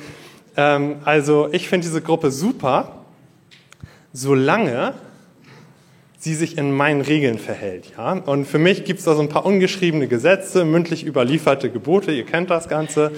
Ähm, 0.56 0.96
also 1.04 1.50
ich 1.52 1.68
finde 1.68 1.86
diese 1.86 2.00
Gruppe 2.00 2.30
super, 2.30 3.02
solange 4.14 4.94
sie 6.18 6.34
sich 6.34 6.58
in 6.58 6.72
meinen 6.72 7.00
Regeln 7.00 7.38
verhält. 7.38 7.92
Ja? 7.96 8.12
Und 8.12 8.46
für 8.46 8.58
mich 8.58 8.84
gibt 8.84 8.98
es 8.98 9.04
da 9.04 9.14
so 9.14 9.22
ein 9.22 9.28
paar 9.28 9.46
ungeschriebene 9.46 10.08
Gesetze, 10.08 10.64
mündlich 10.64 11.06
überlieferte 11.06 11.70
Gebote, 11.70 12.12
ihr 12.12 12.26
kennt 12.26 12.50
das 12.50 12.68
Ganze. 12.68 13.12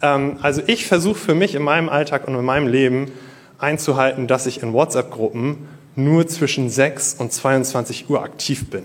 Ähm, 0.00 0.38
also 0.40 0.62
ich 0.66 0.86
versuche 0.86 1.18
für 1.18 1.34
mich 1.34 1.54
in 1.54 1.62
meinem 1.62 1.88
Alltag 1.88 2.26
und 2.26 2.34
in 2.34 2.44
meinem 2.44 2.66
Leben 2.66 3.12
einzuhalten, 3.58 4.26
dass 4.26 4.46
ich 4.46 4.62
in 4.62 4.72
WhatsApp-Gruppen 4.72 5.68
nur 5.94 6.26
zwischen 6.26 6.70
6 6.70 7.14
und 7.14 7.32
22 7.32 8.08
Uhr 8.08 8.22
aktiv 8.22 8.70
bin. 8.70 8.84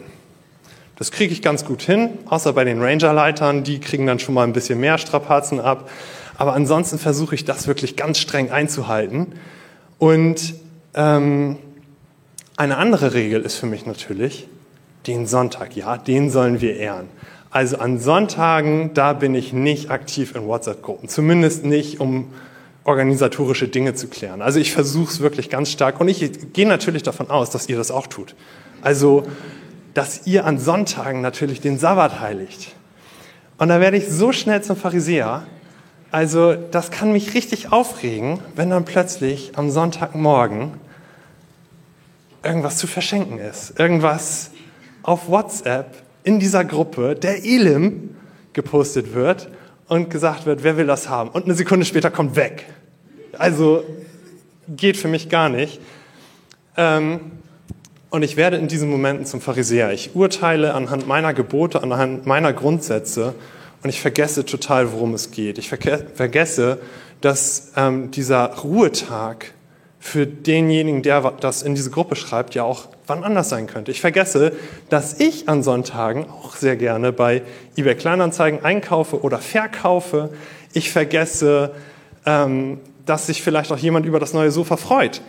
Das 0.97 1.11
kriege 1.11 1.33
ich 1.33 1.41
ganz 1.41 1.65
gut 1.65 1.81
hin, 1.81 2.09
außer 2.25 2.53
bei 2.53 2.63
den 2.63 2.81
Ranger-Leitern, 2.81 3.63
die 3.63 3.79
kriegen 3.79 4.05
dann 4.05 4.19
schon 4.19 4.35
mal 4.35 4.43
ein 4.43 4.53
bisschen 4.53 4.79
mehr 4.79 4.97
Strapazen 4.97 5.59
ab. 5.59 5.89
Aber 6.37 6.53
ansonsten 6.53 6.97
versuche 6.97 7.35
ich 7.35 7.45
das 7.45 7.67
wirklich 7.67 7.95
ganz 7.95 8.19
streng 8.19 8.51
einzuhalten. 8.51 9.33
Und 9.99 10.55
ähm, 10.95 11.57
eine 12.57 12.77
andere 12.77 13.13
Regel 13.13 13.41
ist 13.41 13.55
für 13.55 13.65
mich 13.65 13.85
natürlich 13.85 14.47
den 15.07 15.27
Sonntag. 15.27 15.75
Ja, 15.75 15.97
den 15.97 16.29
sollen 16.29 16.61
wir 16.61 16.77
ehren. 16.77 17.07
Also 17.49 17.77
an 17.77 17.99
Sonntagen, 17.99 18.93
da 18.93 19.13
bin 19.13 19.35
ich 19.35 19.53
nicht 19.53 19.91
aktiv 19.91 20.35
in 20.35 20.45
WhatsApp-Gruppen. 20.45 21.09
Zumindest 21.09 21.65
nicht, 21.65 21.99
um 21.99 22.29
organisatorische 22.83 23.67
Dinge 23.67 23.93
zu 23.93 24.07
klären. 24.07 24.41
Also 24.41 24.59
ich 24.59 24.73
versuche 24.73 25.11
es 25.11 25.19
wirklich 25.19 25.49
ganz 25.49 25.71
stark 25.71 26.01
und 26.01 26.07
ich 26.07 26.53
gehe 26.53 26.67
natürlich 26.67 27.03
davon 27.03 27.29
aus, 27.29 27.49
dass 27.49 27.69
ihr 27.69 27.77
das 27.77 27.91
auch 27.91 28.07
tut. 28.07 28.35
Also, 28.81 29.23
dass 29.93 30.25
ihr 30.27 30.45
an 30.45 30.59
Sonntagen 30.59 31.21
natürlich 31.21 31.61
den 31.61 31.77
Sabbat 31.77 32.19
heiligt. 32.19 32.73
Und 33.57 33.69
da 33.69 33.79
werde 33.79 33.97
ich 33.97 34.09
so 34.09 34.31
schnell 34.31 34.61
zum 34.61 34.75
Pharisäer. 34.75 35.43
Also 36.11 36.53
das 36.55 36.91
kann 36.91 37.13
mich 37.13 37.33
richtig 37.33 37.71
aufregen, 37.71 38.39
wenn 38.55 38.69
dann 38.69 38.85
plötzlich 38.85 39.53
am 39.55 39.69
Sonntagmorgen 39.69 40.71
irgendwas 42.43 42.77
zu 42.77 42.87
verschenken 42.87 43.39
ist. 43.39 43.79
Irgendwas 43.79 44.51
auf 45.01 45.27
WhatsApp 45.27 45.95
in 46.23 46.39
dieser 46.39 46.63
Gruppe 46.65 47.15
der 47.15 47.43
Elim 47.43 48.15
gepostet 48.53 49.13
wird 49.13 49.49
und 49.87 50.09
gesagt 50.09 50.45
wird, 50.45 50.63
wer 50.63 50.77
will 50.77 50.87
das 50.87 51.09
haben? 51.09 51.29
Und 51.29 51.45
eine 51.45 51.55
Sekunde 51.55 51.85
später 51.85 52.11
kommt 52.11 52.35
weg. 52.35 52.65
Also 53.37 53.83
geht 54.67 54.97
für 54.97 55.07
mich 55.07 55.29
gar 55.29 55.49
nicht. 55.49 55.79
Ähm, 56.77 57.19
und 58.09 58.21
ich 58.21 58.37
werde 58.37 58.57
in 58.57 58.67
diesen 58.67 58.89
Momenten 58.89 59.25
zum 59.25 59.41
Pharisäer. 59.41 59.91
Ich 59.91 60.15
urteile 60.15 60.75
anhand 60.75 61.07
meiner 61.07 61.33
Gebote, 61.33 61.81
anhand 61.81 62.25
meiner 62.27 62.53
Grundsätze 62.53 63.33
und 63.81 63.89
ich 63.89 64.01
vergesse 64.01 64.45
total, 64.45 64.91
worum 64.91 65.13
es 65.13 65.31
geht. 65.31 65.57
Ich 65.57 65.67
vergesse, 65.69 66.79
dass 67.21 67.73
ähm, 67.75 68.11
dieser 68.11 68.53
Ruhetag 68.57 69.53
für 70.03 70.27
denjenigen, 70.27 71.01
der 71.01 71.31
das 71.39 71.61
in 71.61 71.75
diese 71.75 71.89
Gruppe 71.89 72.17
schreibt, 72.17 72.55
ja 72.55 72.63
auch 72.63 72.89
wann 73.07 73.23
anders 73.23 73.47
sein 73.47 73.67
könnte. 73.67 73.89
Ich 73.89 74.01
vergesse, 74.01 74.51
dass 74.89 75.17
ich 75.21 75.47
an 75.47 75.63
Sonntagen 75.63 76.25
auch 76.29 76.57
sehr 76.57 76.75
gerne 76.75 77.13
bei 77.13 77.41
eBay 77.77 77.95
Kleinanzeigen 77.95 78.65
einkaufe 78.65 79.21
oder 79.21 79.37
verkaufe. 79.37 80.31
Ich 80.73 80.91
vergesse, 80.91 81.71
ähm, 82.25 82.81
dass 83.05 83.27
sich 83.27 83.41
vielleicht 83.41 83.71
auch 83.71 83.77
jemand 83.77 84.05
über 84.05 84.19
das 84.19 84.33
neue 84.33 84.51
Sofa 84.51 84.75
freut. 84.75 85.21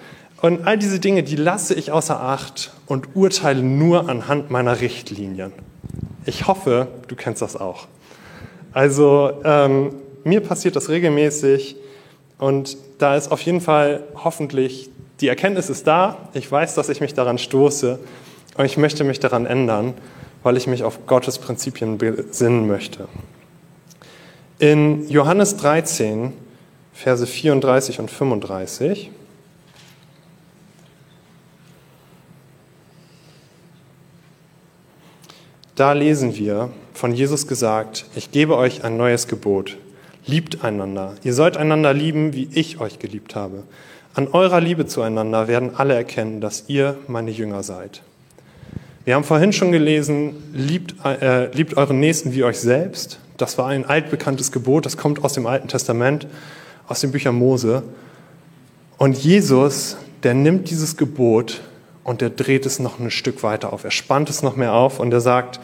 Und 0.43 0.67
all 0.67 0.77
diese 0.77 0.99
Dinge, 0.99 1.23
die 1.23 1.37
lasse 1.37 1.75
ich 1.75 1.93
außer 1.93 2.21
Acht 2.21 2.73
und 2.87 3.15
urteile 3.15 3.63
nur 3.63 4.09
anhand 4.09 4.51
meiner 4.51 4.81
Richtlinien. 4.81 5.53
Ich 6.27 6.49
hoffe, 6.49 6.89
du 7.07 7.15
kennst 7.15 7.43
das 7.43 7.55
auch. 7.55 7.87
Also 8.73 9.41
ähm, 9.45 9.95
mir 10.25 10.41
passiert 10.41 10.75
das 10.75 10.89
regelmäßig 10.89 11.77
und 12.39 12.77
da 12.99 13.17
ist 13.17 13.31
auf 13.31 13.41
jeden 13.43 13.61
Fall 13.61 14.03
hoffentlich, 14.23 14.91
die 15.21 15.29
Erkenntnis 15.29 15.71
ist 15.71 15.87
da, 15.87 16.29
ich 16.35 16.51
weiß, 16.51 16.75
dass 16.75 16.89
ich 16.89 17.01
mich 17.01 17.15
daran 17.15 17.39
stoße 17.39 17.99
und 18.57 18.65
ich 18.65 18.77
möchte 18.77 19.05
mich 19.05 19.21
daran 19.21 19.47
ändern, 19.47 19.95
weil 20.43 20.57
ich 20.57 20.67
mich 20.67 20.83
auf 20.83 21.07
Gottes 21.07 21.39
Prinzipien 21.39 21.99
besinnen 21.99 22.67
möchte. 22.67 23.09
In 24.59 25.09
Johannes 25.09 25.57
13, 25.57 26.33
Verse 26.93 27.27
34 27.27 27.99
und 27.99 28.11
35, 28.11 29.11
da 35.75 35.93
lesen 35.93 36.37
wir 36.37 36.71
von 36.93 37.13
Jesus 37.13 37.49
gesagt, 37.49 38.07
ich 38.15 38.31
gebe 38.31 38.57
euch 38.57 38.85
ein 38.85 38.97
neues 38.97 39.27
Gebot. 39.27 39.77
Liebt 40.27 40.65
einander. 40.65 41.15
Ihr 41.23 41.35
sollt 41.35 41.57
einander 41.57 41.93
lieben, 41.93 42.33
wie 42.33 42.49
ich 42.53 42.81
euch 42.81 42.99
geliebt 42.99 43.35
habe. 43.35 43.65
An 44.15 44.29
eurer 44.29 44.61
Liebe 44.61 44.87
zueinander 44.87 45.49
werden 45.49 45.73
alle 45.77 45.95
erkennen, 45.95 46.41
dass 46.41 46.65
ihr 46.69 46.97
meine 47.09 47.31
Jünger 47.31 47.63
seid. 47.63 48.03
Wir 49.05 49.17
haben 49.17 49.25
vorhin 49.25 49.53
schon 49.53 49.71
gelesen, 49.71 50.35
liebt, 50.55 50.95
äh, 51.05 51.51
liebt 51.55 51.77
euren 51.77 52.01
Nächsten 52.01 52.33
wie 52.33 52.45
euch 52.45 52.59
selbst. 52.59 53.19
Das 53.37 53.59
war 53.59 53.67
ein 53.67 53.85
altbekanntes 53.85 54.51
Gebot, 54.51 54.87
das 54.87 54.97
kommt 54.97 55.25
aus 55.25 55.35
dem 55.35 55.47
Alten 55.47 55.69
Testament, 55.69 56.27
aus 56.87 57.01
den 57.01 57.13
Büchern 57.13 57.35
Mose. 57.35 57.83
Und 58.97 59.19
Jesus, 59.19 59.97
der 60.23 60.33
nimmt 60.33 60.71
dieses 60.71 60.97
Gebot 60.97 61.61
und 62.03 62.21
der 62.21 62.31
dreht 62.31 62.65
es 62.65 62.79
noch 62.79 62.99
ein 62.99 63.11
Stück 63.11 63.43
weiter 63.43 63.73
auf. 63.73 63.85
Er 63.85 63.91
spannt 63.91 64.31
es 64.31 64.43
noch 64.43 64.57
mehr 64.57 64.73
auf 64.73 65.01
und 65.01 65.13
er 65.13 65.21
sagt, 65.21 65.61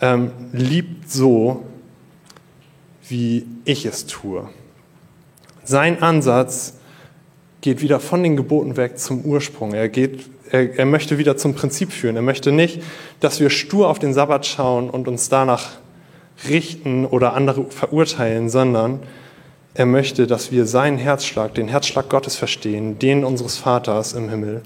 ähm, 0.00 0.32
liebt 0.52 1.10
so, 1.10 1.64
wie 3.12 3.46
ich 3.64 3.84
es 3.86 4.06
tue. 4.06 4.48
Sein 5.62 6.02
Ansatz 6.02 6.74
geht 7.60 7.80
wieder 7.80 8.00
von 8.00 8.22
den 8.24 8.36
Geboten 8.36 8.76
weg 8.76 8.98
zum 8.98 9.24
Ursprung. 9.24 9.74
Er, 9.74 9.88
geht, 9.88 10.28
er, 10.50 10.78
er 10.78 10.86
möchte 10.86 11.18
wieder 11.18 11.36
zum 11.36 11.54
Prinzip 11.54 11.92
führen. 11.92 12.16
Er 12.16 12.22
möchte 12.22 12.50
nicht, 12.50 12.82
dass 13.20 13.38
wir 13.38 13.50
stur 13.50 13.88
auf 13.88 14.00
den 14.00 14.14
Sabbat 14.14 14.46
schauen 14.46 14.90
und 14.90 15.06
uns 15.06 15.28
danach 15.28 15.72
richten 16.48 17.06
oder 17.06 17.34
andere 17.34 17.66
verurteilen, 17.70 18.48
sondern 18.48 19.00
er 19.74 19.86
möchte, 19.86 20.26
dass 20.26 20.50
wir 20.50 20.66
seinen 20.66 20.98
Herzschlag, 20.98 21.54
den 21.54 21.68
Herzschlag 21.68 22.08
Gottes 22.08 22.36
verstehen, 22.36 22.98
den 22.98 23.24
unseres 23.24 23.56
Vaters 23.56 24.14
im 24.14 24.28
Himmel 24.28 24.62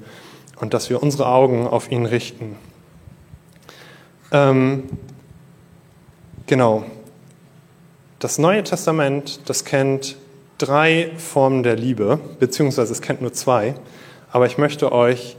und 0.61 0.73
dass 0.73 0.89
wir 0.89 1.03
unsere 1.03 1.27
Augen 1.27 1.67
auf 1.67 1.91
ihn 1.93 2.07
richten. 2.07 2.57
Ähm, 4.33 4.85
genau, 6.47 6.85
das 8.19 8.39
Neue 8.39 8.65
Testament, 8.65 9.41
das 9.47 9.65
kennt 9.65 10.17
drei 10.59 11.11
Formen 11.19 11.63
der 11.63 11.77
Liebe, 11.77 12.19
beziehungsweise 12.41 12.93
es 12.93 13.03
kennt 13.03 13.21
nur 13.21 13.33
zwei, 13.33 13.75
aber 14.31 14.47
ich 14.47 14.59
möchte 14.59 14.93
euch 14.93 15.37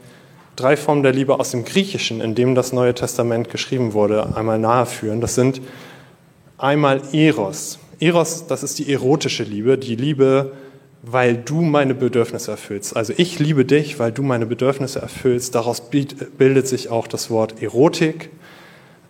drei 0.55 0.77
Formen 0.77 1.03
der 1.03 1.13
Liebe 1.13 1.39
aus 1.39 1.51
dem 1.51 1.65
Griechischen, 1.65 2.22
in 2.22 2.36
dem 2.36 2.55
das 2.55 2.74
Neue 2.74 2.93
Testament 2.93 3.50
geschrieben 3.50 3.93
wurde, 3.93 4.36
einmal 4.36 4.60
naheführen. 4.60 5.22
Das 5.22 5.36
sind 5.36 5.62
einmal 6.57 7.01
Eros. 7.13 7.79
Eros, 8.00 8.48
das 8.48 8.63
ist 8.63 8.79
die 8.79 8.91
erotische 8.91 9.43
Liebe, 9.43 9.77
die 9.77 9.96
Liebe, 9.96 10.53
weil 11.03 11.38
du 11.38 11.62
meine 11.62 11.96
Bedürfnisse 11.96 12.51
erfüllst. 12.51 12.96
Also 12.96 13.13
ich 13.17 13.39
liebe 13.39 13.65
dich, 13.65 14.00
weil 14.00 14.12
du 14.12 14.24
meine 14.24 14.46
Bedürfnisse 14.46 15.00
erfüllst. 15.00 15.55
Daraus 15.55 15.81
bildet 15.89 16.67
sich 16.67 16.89
auch 16.89 17.07
das 17.07 17.29
Wort 17.29 17.62
Erotik. 17.62 18.29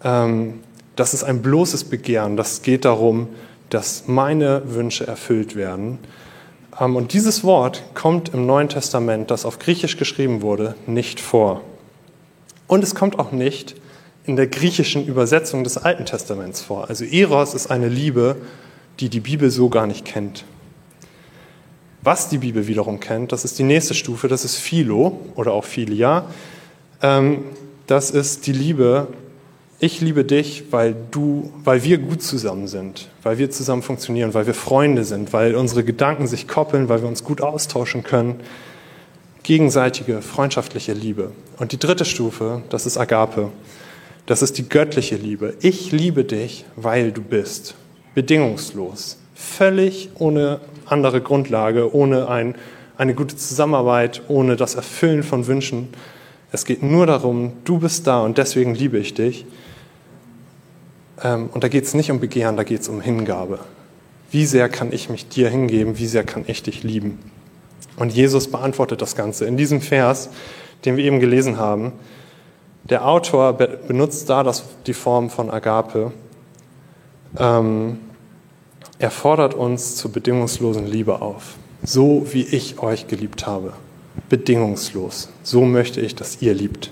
Ähm, 0.04 0.60
das 0.96 1.14
ist 1.14 1.24
ein 1.24 1.42
bloßes 1.42 1.86
Begehren. 1.86 2.38
Das 2.38 2.62
geht 2.62 2.86
darum, 2.86 3.30
dass 3.70 4.08
meine 4.08 4.62
Wünsche 4.74 5.06
erfüllt 5.06 5.56
werden. 5.56 6.00
Ähm, 6.80 6.96
und 6.96 7.14
dieses 7.14 7.44
Wort 7.44 7.84
kommt 7.94 8.34
im 8.34 8.46
Neuen 8.46 8.70
Testament, 8.70 9.32
das 9.32 9.46
auf 9.46 9.60
Griechisch 9.60 9.98
geschrieben 9.98 10.42
wurde, 10.42 10.76
nicht 10.86 11.20
vor. 11.20 11.62
Und 12.68 12.84
es 12.84 12.96
kommt 12.96 13.20
auch 13.20 13.32
nicht 13.32 13.76
in 14.26 14.36
der 14.36 14.48
griechischen 14.48 15.06
Übersetzung 15.06 15.64
des 15.64 15.78
Alten 15.78 16.06
Testaments 16.06 16.62
vor. 16.62 16.90
Also 16.90 17.06
Eros 17.06 17.54
ist 17.54 17.72
eine 17.72 17.88
Liebe, 17.88 18.36
die 19.00 19.10
die 19.10 19.22
Bibel 19.22 19.50
so 19.50 19.70
gar 19.70 19.88
nicht 19.88 20.06
kennt. 20.06 20.44
Was 22.02 22.30
die 22.30 22.38
Bibel 22.38 22.68
wiederum 22.68 23.00
kennt, 23.00 23.32
das 23.32 23.46
ist 23.46 23.58
die 23.58 23.64
nächste 23.64 23.94
Stufe, 23.94 24.28
das 24.28 24.46
ist 24.46 24.56
Philo 24.56 25.20
oder 25.36 25.54
auch 25.54 25.64
Philia. 25.64 26.26
Ähm, 27.02 27.46
das 27.86 28.12
ist 28.12 28.48
die 28.48 28.52
Liebe, 28.52 29.08
ich 29.80 30.02
liebe 30.02 30.24
dich, 30.24 30.66
weil 30.72 30.96
du, 31.12 31.54
weil 31.64 31.84
wir 31.84 32.00
gut 32.00 32.24
zusammen 32.24 32.68
sind, 32.68 33.10
weil 33.22 33.38
wir 33.38 33.52
zusammen 33.52 33.84
funktionieren, 33.84 34.34
weil 34.34 34.48
wir 34.48 34.56
Freunde 34.56 35.04
sind, 35.04 35.34
weil 35.34 35.56
unsere 35.56 35.84
Gedanken 35.84 36.26
sich 36.26 36.48
koppeln, 36.48 36.90
weil 36.90 37.02
wir 37.02 37.08
uns 37.08 37.24
gut 37.24 37.42
austauschen 37.42 38.04
können. 38.04 38.40
Gegenseitige, 39.44 40.22
freundschaftliche 40.22 40.94
Liebe. 40.94 41.32
Und 41.58 41.72
die 41.72 41.80
dritte 41.80 42.06
Stufe, 42.06 42.64
das 42.70 42.86
ist 42.86 42.98
Agape. 42.98 43.52
Das 44.26 44.42
ist 44.42 44.58
die 44.58 44.68
göttliche 44.68 45.16
Liebe. 45.16 45.54
Ich 45.62 45.92
liebe 45.92 46.26
dich, 46.26 46.66
weil 46.76 47.12
du 47.12 47.22
bist. 47.22 47.76
Bedingungslos. 48.14 49.18
Völlig 49.36 50.10
ohne 50.16 50.60
andere 50.86 51.22
Grundlage, 51.22 51.96
ohne 51.96 52.28
ein, 52.28 52.56
eine 52.98 53.14
gute 53.14 53.38
Zusammenarbeit, 53.38 54.24
ohne 54.28 54.56
das 54.56 54.76
Erfüllen 54.76 55.24
von 55.24 55.48
Wünschen. 55.48 55.90
Es 56.52 56.66
geht 56.66 56.82
nur 56.82 57.06
darum, 57.06 57.54
du 57.66 57.80
bist 57.80 58.08
da 58.08 58.22
und 58.22 58.38
deswegen 58.38 58.74
liebe 58.74 58.98
ich 58.98 59.14
dich. 59.14 59.46
Ähm, 61.24 61.50
und 61.54 61.64
da 61.64 61.68
geht 61.68 61.84
es 61.84 61.94
nicht 61.94 62.12
um 62.12 62.20
Begehren, 62.20 62.58
da 62.58 62.64
geht 62.64 62.82
es 62.82 62.90
um 62.90 63.02
Hingabe. 63.02 63.60
Wie 64.32 64.46
sehr 64.46 64.70
kann 64.70 64.92
ich 64.92 65.10
mich 65.10 65.28
dir 65.28 65.50
hingeben? 65.50 65.98
Wie 65.98 66.08
sehr 66.08 66.24
kann 66.24 66.44
ich 66.48 66.64
dich 66.64 66.84
lieben? 66.84 67.20
Und 67.98 68.14
Jesus 68.14 68.50
beantwortet 68.50 69.02
das 69.02 69.16
Ganze 69.16 69.46
in 69.46 69.58
diesem 69.58 69.82
Vers, 69.82 70.30
den 70.86 70.98
wir 70.98 71.04
eben 71.04 71.20
gelesen 71.20 71.58
haben. 71.58 71.94
Der 72.84 73.08
Autor 73.08 73.54
benutzt 73.54 74.30
da 74.30 74.44
das, 74.44 74.64
die 74.86 74.94
Form 74.94 75.30
von 75.30 75.50
Agape. 75.50 76.12
Ähm, 77.38 78.00
er 79.00 79.12
fordert 79.12 79.54
uns 79.54 79.96
zur 79.96 80.12
bedingungslosen 80.12 80.88
Liebe 80.88 81.22
auf. 81.22 81.56
So 81.84 82.26
wie 82.32 82.44
ich 82.44 82.80
euch 82.80 83.08
geliebt 83.08 83.46
habe. 83.46 83.74
Bedingungslos. 84.30 85.30
So 85.44 85.66
möchte 85.66 86.02
ich, 86.02 86.16
dass 86.16 86.42
ihr 86.42 86.54
liebt. 86.54 86.92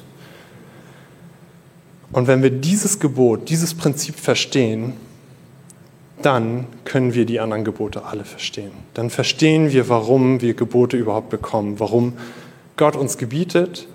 Und 2.11 2.27
wenn 2.27 2.43
wir 2.43 2.49
dieses 2.49 2.99
Gebot, 2.99 3.49
dieses 3.49 3.73
Prinzip 3.73 4.15
verstehen, 4.15 4.93
dann 6.21 6.67
können 6.85 7.13
wir 7.13 7.25
die 7.25 7.39
anderen 7.39 7.65
Gebote 7.65 8.05
alle 8.05 8.23
verstehen. 8.23 8.71
Dann 8.93 9.09
verstehen 9.09 9.71
wir, 9.71 9.89
warum 9.89 10.41
wir 10.41 10.53
Gebote 10.53 10.97
überhaupt 10.97 11.29
bekommen, 11.29 11.79
warum 11.79 12.13
Gott 12.77 12.95
uns 12.95 13.17
gebietet. 13.17 13.87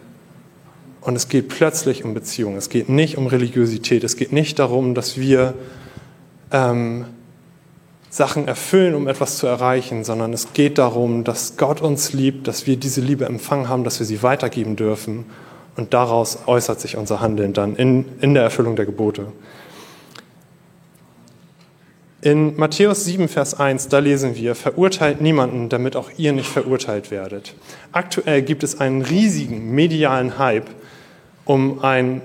Und 1.01 1.17
es 1.17 1.29
geht 1.29 1.49
plötzlich 1.49 2.05
um 2.05 2.13
Beziehung. 2.13 2.57
Es 2.57 2.69
geht 2.69 2.91
nicht 2.91 3.17
um 3.17 3.27
Religiosität. 3.27 4.05
Es 4.05 4.17
geht 4.17 4.33
nicht 4.33 4.59
darum, 4.59 4.95
dass 4.95 5.19
wir 5.19 5.54
ähm, 6.52 7.07
Sachen 8.11 8.49
erfüllen, 8.49 8.97
um 8.97 9.07
etwas 9.07 9.39
zu 9.39 9.47
erreichen, 9.47 10.03
sondern 10.03 10.33
es 10.33 10.53
geht 10.53 10.79
darum, 10.79 11.23
dass 11.23 11.57
Gott 11.57 11.81
uns 11.81 12.13
liebt, 12.13 12.49
dass 12.49 12.67
wir 12.67 12.77
diese 12.77 13.01
Liebe 13.01 13.25
empfangen 13.25 13.69
haben, 13.69 13.85
dass 13.85 14.01
wir 14.01 14.07
sie 14.07 14.23
weitergeben 14.23 14.75
dürfen. 14.75 15.27
Und 15.77 15.95
daraus 15.95 16.41
äußert 16.47 16.81
sich 16.81 16.97
unser 16.97 17.21
Handeln 17.21 17.53
dann 17.53 17.77
in, 17.77 18.05
in 18.21 18.35
der 18.35 18.43
Erfüllung 18.43 18.75
der 18.75 18.85
Gebote. 18.85 19.27
In 22.23 22.57
Matthäus 22.57 23.05
7, 23.07 23.29
Vers 23.29 23.59
1, 23.59 23.89
da 23.89 24.01
lesen 24.01 24.35
wir, 24.35 24.55
verurteilt 24.55 25.23
niemanden, 25.23 25.69
damit 25.71 25.97
auch 25.97 26.11
ihr 26.19 26.33
nicht 26.33 26.49
verurteilt 26.49 27.11
werdet. 27.11 27.55
Aktuell 27.93 28.43
gibt 28.43 28.63
es 28.63 28.79
einen 28.81 29.03
riesigen 29.03 29.71
medialen 29.71 30.37
Hype 30.37 30.69
um 31.47 31.83
einen 31.83 32.21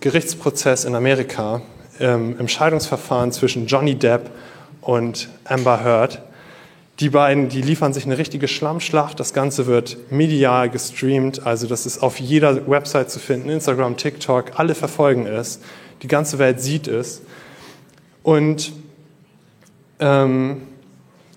Gerichtsprozess 0.00 0.84
in 0.84 0.94
Amerika 0.94 1.62
ähm, 1.98 2.36
im 2.38 2.46
Scheidungsverfahren 2.46 3.32
zwischen 3.32 3.66
Johnny 3.66 3.96
Depp 3.96 4.30
und 4.80 5.28
Amber 5.44 5.84
Heard. 5.84 6.22
Die 7.00 7.08
beiden, 7.08 7.48
die 7.48 7.62
liefern 7.62 7.94
sich 7.94 8.04
eine 8.04 8.18
richtige 8.18 8.46
Schlammschlacht. 8.46 9.18
Das 9.18 9.32
Ganze 9.32 9.66
wird 9.66 9.96
medial 10.10 10.68
gestreamt, 10.68 11.46
also 11.46 11.66
das 11.66 11.86
ist 11.86 12.02
auf 12.02 12.20
jeder 12.20 12.68
Website 12.68 13.10
zu 13.10 13.18
finden, 13.18 13.48
Instagram, 13.48 13.96
TikTok, 13.96 14.58
alle 14.58 14.74
verfolgen 14.74 15.26
es. 15.26 15.60
Die 16.02 16.08
ganze 16.08 16.38
Welt 16.38 16.60
sieht 16.60 16.88
es. 16.88 17.22
Und 18.22 18.72
ähm, 19.98 20.62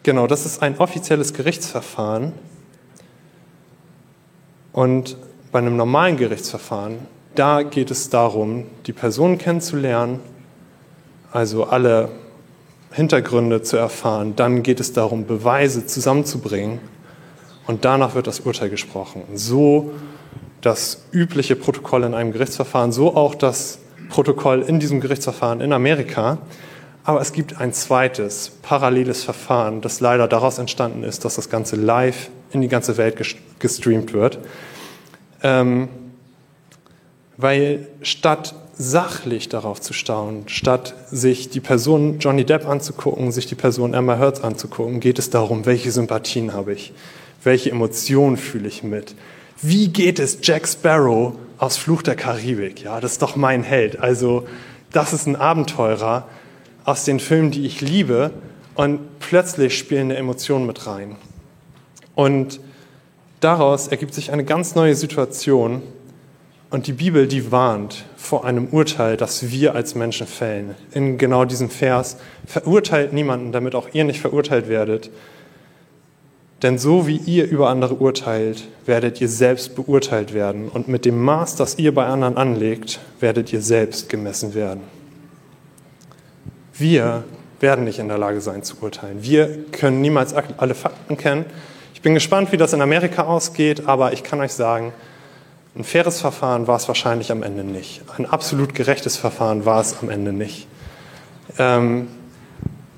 genau, 0.03 0.27
das 0.27 0.45
ist 0.45 0.61
ein 0.61 0.77
offizielles 0.79 1.33
Gerichtsverfahren. 1.33 2.33
Und 4.73 5.17
bei 5.51 5.59
einem 5.59 5.77
normalen 5.77 6.17
Gerichtsverfahren, 6.17 6.97
da 7.35 7.63
geht 7.63 7.89
es 7.89 8.09
darum, 8.09 8.65
die 8.85 8.93
Person 8.93 9.37
kennenzulernen, 9.37 10.19
also 11.31 11.65
alle 11.65 12.09
Hintergründe 12.93 13.63
zu 13.63 13.77
erfahren. 13.77 14.35
Dann 14.35 14.63
geht 14.63 14.79
es 14.79 14.93
darum, 14.93 15.25
Beweise 15.25 15.85
zusammenzubringen 15.85 16.79
und 17.67 17.85
danach 17.85 18.15
wird 18.15 18.27
das 18.27 18.41
Urteil 18.41 18.69
gesprochen. 18.69 19.23
So 19.33 19.91
das 20.61 21.05
übliche 21.11 21.55
Protokoll 21.55 22.03
in 22.03 22.13
einem 22.13 22.31
Gerichtsverfahren, 22.31 22.91
so 22.91 23.15
auch 23.15 23.35
das 23.35 23.79
Protokoll 24.09 24.61
in 24.61 24.79
diesem 24.79 25.01
Gerichtsverfahren 25.01 25.59
in 25.59 25.73
Amerika. 25.73 26.37
Aber 27.03 27.19
es 27.19 27.33
gibt 27.33 27.59
ein 27.59 27.73
zweites, 27.73 28.51
paralleles 28.61 29.23
Verfahren, 29.23 29.81
das 29.81 29.99
leider 29.99 30.27
daraus 30.27 30.57
entstanden 30.57 31.03
ist, 31.03 31.25
dass 31.25 31.35
das 31.35 31.49
Ganze 31.49 31.75
live 31.75 32.29
in 32.51 32.61
die 32.61 32.69
ganze 32.69 32.97
Welt 32.97 33.17
gestreamt 33.59 34.13
wird. 34.13 34.39
Ähm, 35.41 35.89
weil 37.35 37.87
statt 38.03 38.55
sachlich 38.75 39.49
darauf 39.49 39.79
zu 39.81 39.93
staunen, 39.93 40.47
statt 40.47 40.95
sich 41.11 41.49
die 41.49 41.59
Person 41.59 42.19
Johnny 42.19 42.43
Depp 42.43 42.67
anzugucken, 42.67 43.31
sich 43.31 43.45
die 43.45 43.55
Person 43.55 43.93
Emma 43.93 44.17
Hertz 44.17 44.41
anzugucken, 44.41 44.99
geht 44.99 45.19
es 45.19 45.29
darum, 45.29 45.65
welche 45.65 45.91
Sympathien 45.91 46.53
habe 46.53 46.73
ich, 46.73 46.93
welche 47.43 47.71
Emotionen 47.71 48.37
fühle 48.37 48.67
ich 48.67 48.83
mit, 48.83 49.15
wie 49.61 49.89
geht 49.89 50.19
es 50.19 50.39
Jack 50.41 50.67
Sparrow 50.67 51.35
aus 51.57 51.77
Fluch 51.77 52.01
der 52.01 52.15
Karibik? 52.15 52.83
Ja, 52.83 52.99
das 52.99 53.13
ist 53.13 53.21
doch 53.21 53.37
mein 53.37 53.63
Held. 53.63 53.99
Also 53.99 54.45
das 54.91 55.13
ist 55.13 55.25
ein 55.25 55.37
Abenteurer 55.37 56.27
aus 56.83 57.05
den 57.05 57.19
Filmen, 57.19 57.51
die 57.51 57.65
ich 57.65 57.79
liebe, 57.79 58.31
und 58.75 59.19
plötzlich 59.19 59.77
spielen 59.77 60.09
eine 60.09 60.17
Emotion 60.17 60.65
mit 60.65 60.87
rein. 60.87 61.15
Und 62.15 62.59
daraus 63.39 63.87
ergibt 63.87 64.13
sich 64.13 64.31
eine 64.31 64.43
ganz 64.43 64.75
neue 64.75 64.95
Situation, 64.95 65.81
und 66.73 66.87
die 66.87 66.93
Bibel, 66.93 67.27
die 67.27 67.51
warnt 67.51 68.03
vor 68.17 68.45
einem 68.45 68.65
Urteil, 68.69 69.15
das 69.15 69.51
wir 69.51 69.75
als 69.75 69.93
Menschen 69.93 70.25
fällen. 70.25 70.73
In 70.91 71.19
genau 71.19 71.45
diesem 71.45 71.69
Vers, 71.69 72.17
verurteilt 72.47 73.13
niemanden, 73.13 73.51
damit 73.51 73.75
auch 73.75 73.89
ihr 73.93 74.03
nicht 74.03 74.19
verurteilt 74.19 74.67
werdet. 74.67 75.11
Denn 76.63 76.79
so 76.79 77.05
wie 77.05 77.17
ihr 77.17 77.47
über 77.47 77.69
andere 77.69 77.93
urteilt, 77.93 78.67
werdet 78.87 79.21
ihr 79.21 79.29
selbst 79.29 79.75
beurteilt 79.75 80.33
werden. 80.33 80.67
Und 80.67 80.87
mit 80.87 81.05
dem 81.05 81.21
Maß, 81.21 81.57
das 81.57 81.77
ihr 81.77 81.93
bei 81.93 82.07
anderen 82.07 82.37
anlegt, 82.37 82.99
werdet 83.19 83.53
ihr 83.53 83.61
selbst 83.61 84.09
gemessen 84.09 84.55
werden. 84.55 84.81
Wir 86.73 87.23
werden 87.59 87.83
nicht 87.83 87.99
in 87.99 88.07
der 88.07 88.17
Lage 88.17 88.41
sein 88.41 88.63
zu 88.63 88.77
urteilen. 88.81 89.19
Wir 89.21 89.65
können 89.71 90.01
niemals 90.01 90.33
alle 90.33 90.73
Fakten 90.73 91.17
kennen. 91.17 91.45
Ich 91.93 92.01
bin 92.01 92.15
gespannt, 92.15 92.51
wie 92.51 92.57
das 92.57 92.73
in 92.73 92.81
Amerika 92.81 93.25
ausgeht, 93.25 93.87
aber 93.87 94.13
ich 94.13 94.23
kann 94.23 94.39
euch 94.39 94.53
sagen, 94.53 94.91
ein 95.75 95.83
faires 95.83 96.21
Verfahren 96.21 96.67
war 96.67 96.75
es 96.75 96.87
wahrscheinlich 96.87 97.31
am 97.31 97.41
Ende 97.41 97.63
nicht. 97.63 98.01
Ein 98.17 98.27
absolut 98.27 98.75
gerechtes 98.75 99.17
Verfahren 99.17 99.65
war 99.65 99.81
es 99.81 99.97
am 100.01 100.09
Ende 100.09 100.31
nicht. 100.31 100.67
Ähm, 101.57 102.07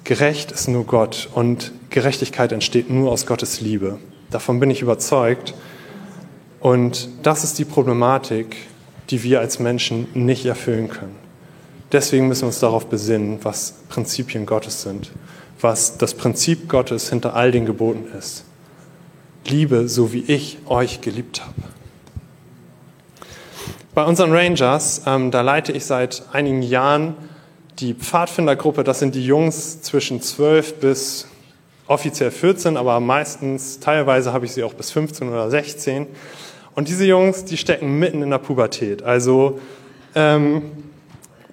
gerecht 0.04 0.52
ist 0.52 0.68
nur 0.68 0.86
Gott 0.86 1.30
und 1.34 1.72
Gerechtigkeit 1.90 2.52
entsteht 2.52 2.90
nur 2.90 3.12
aus 3.12 3.26
Gottes 3.26 3.62
Liebe. 3.62 4.00
Davon 4.30 4.60
bin 4.60 4.70
ich 4.70 4.82
überzeugt. 4.82 5.54
Und 6.60 7.10
das 7.24 7.44
ist 7.44 7.60
die 7.60 7.66
Problematik, 7.66 8.58
die 9.10 9.24
wir 9.24 9.40
als 9.40 9.60
Menschen 9.60 10.08
nicht 10.14 10.46
erfüllen 10.46 10.90
können. 10.90 11.16
Deswegen 11.92 12.28
müssen 12.28 12.42
wir 12.42 12.48
uns 12.48 12.60
darauf 12.60 12.88
besinnen, 12.88 13.40
was 13.44 13.76
Prinzipien 13.88 14.46
Gottes 14.46 14.82
sind, 14.82 15.12
was 15.62 15.98
das 15.98 16.16
Prinzip 16.16 16.68
Gottes 16.68 17.10
hinter 17.10 17.36
all 17.36 17.52
den 17.52 17.66
Geboten 17.66 18.06
ist. 18.18 18.44
Liebe, 19.48 19.88
so 19.88 20.12
wie 20.12 20.24
ich 20.28 20.58
euch 20.66 21.02
geliebt 21.02 21.42
habe. 21.42 21.75
Bei 23.96 24.04
unseren 24.04 24.34
Rangers, 24.34 25.04
ähm, 25.08 25.32
da 25.32 25.40
leite 25.40 25.72
ich 25.72 25.86
seit 25.86 26.24
einigen 26.34 26.62
Jahren 26.62 27.16
die 27.80 27.94
Pfadfindergruppe. 27.94 28.84
Das 28.84 29.00
sind 29.00 29.16
die 29.16 29.26
Jungs 29.26 29.82
zwischen 29.82 30.22
12 30.22 30.82
bis 30.82 31.28
offiziell 31.88 32.32
14, 32.32 32.76
aber 32.76 33.00
meistens, 33.00 33.80
teilweise 33.80 34.34
habe 34.34 34.46
ich 34.46 34.52
sie 34.52 34.64
auch 34.64 34.74
bis 34.74 34.92
15 34.92 35.30
oder 35.30 35.50
16. 35.50 36.08
Und 36.76 36.90
diese 36.90 37.06
Jungs, 37.06 37.46
die 37.46 37.56
stecken 37.56 37.98
mitten 37.98 38.22
in 38.22 38.32
der 38.32 38.38
Pubertät. 38.40 39.02
Also 39.02 39.62
ähm, 40.14 40.64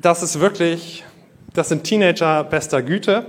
das 0.00 0.24
ist 0.24 0.40
wirklich, 0.40 1.04
das 1.54 1.68
sind 1.68 1.84
Teenager 1.84 2.42
bester 2.42 2.82
Güte. 2.82 3.24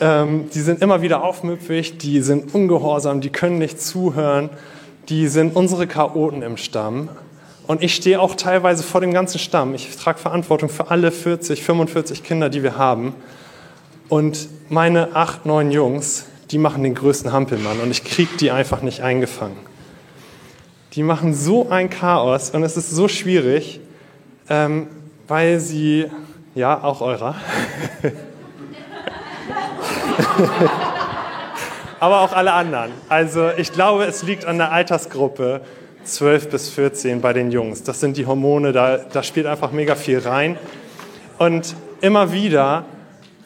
Ähm, 0.00 0.50
die 0.52 0.60
sind 0.60 0.82
immer 0.82 1.02
wieder 1.02 1.22
aufmüpfig, 1.22 1.98
die 1.98 2.20
sind 2.20 2.52
ungehorsam, 2.52 3.20
die 3.20 3.30
können 3.30 3.58
nicht 3.58 3.80
zuhören, 3.80 4.50
die 5.08 5.28
sind 5.28 5.54
unsere 5.54 5.86
Chaoten 5.86 6.42
im 6.42 6.56
Stamm. 6.56 7.10
Und 7.66 7.82
ich 7.82 7.94
stehe 7.94 8.20
auch 8.20 8.34
teilweise 8.34 8.82
vor 8.82 9.00
dem 9.00 9.12
ganzen 9.12 9.38
Stamm. 9.38 9.74
Ich 9.74 9.96
trage 9.96 10.18
Verantwortung 10.18 10.68
für 10.68 10.90
alle 10.90 11.10
40, 11.10 11.62
45 11.62 12.22
Kinder, 12.22 12.50
die 12.50 12.62
wir 12.62 12.76
haben. 12.76 13.14
Und 14.08 14.48
meine 14.68 15.16
acht, 15.16 15.46
neun 15.46 15.70
Jungs, 15.70 16.26
die 16.50 16.58
machen 16.58 16.82
den 16.82 16.94
größten 16.94 17.32
Hampelmann 17.32 17.80
und 17.80 17.90
ich 17.90 18.04
kriege 18.04 18.36
die 18.38 18.50
einfach 18.50 18.82
nicht 18.82 19.00
eingefangen. 19.00 19.56
Die 20.92 21.02
machen 21.02 21.32
so 21.34 21.70
ein 21.70 21.88
Chaos 21.90 22.50
und 22.50 22.62
es 22.62 22.76
ist 22.76 22.90
so 22.90 23.08
schwierig, 23.08 23.80
ähm, 24.48 24.88
weil 25.26 25.58
sie, 25.58 26.10
ja, 26.54 26.84
auch 26.84 27.00
eurer, 27.00 27.34
aber 31.98 32.20
auch 32.20 32.32
alle 32.32 32.52
anderen. 32.52 32.90
Also 33.08 33.48
ich 33.56 33.72
glaube, 33.72 34.04
es 34.04 34.22
liegt 34.22 34.44
an 34.44 34.58
der 34.58 34.70
Altersgruppe 34.70 35.62
12 36.04 36.50
bis 36.50 36.68
14 36.70 37.20
bei 37.20 37.32
den 37.32 37.50
Jungs. 37.50 37.82
Das 37.82 38.00
sind 38.00 38.16
die 38.16 38.26
Hormone, 38.26 38.72
da, 38.72 38.98
da 38.98 39.22
spielt 39.22 39.46
einfach 39.46 39.72
mega 39.72 39.94
viel 39.94 40.18
rein. 40.18 40.56
Und 41.38 41.74
immer 42.00 42.32
wieder, 42.32 42.84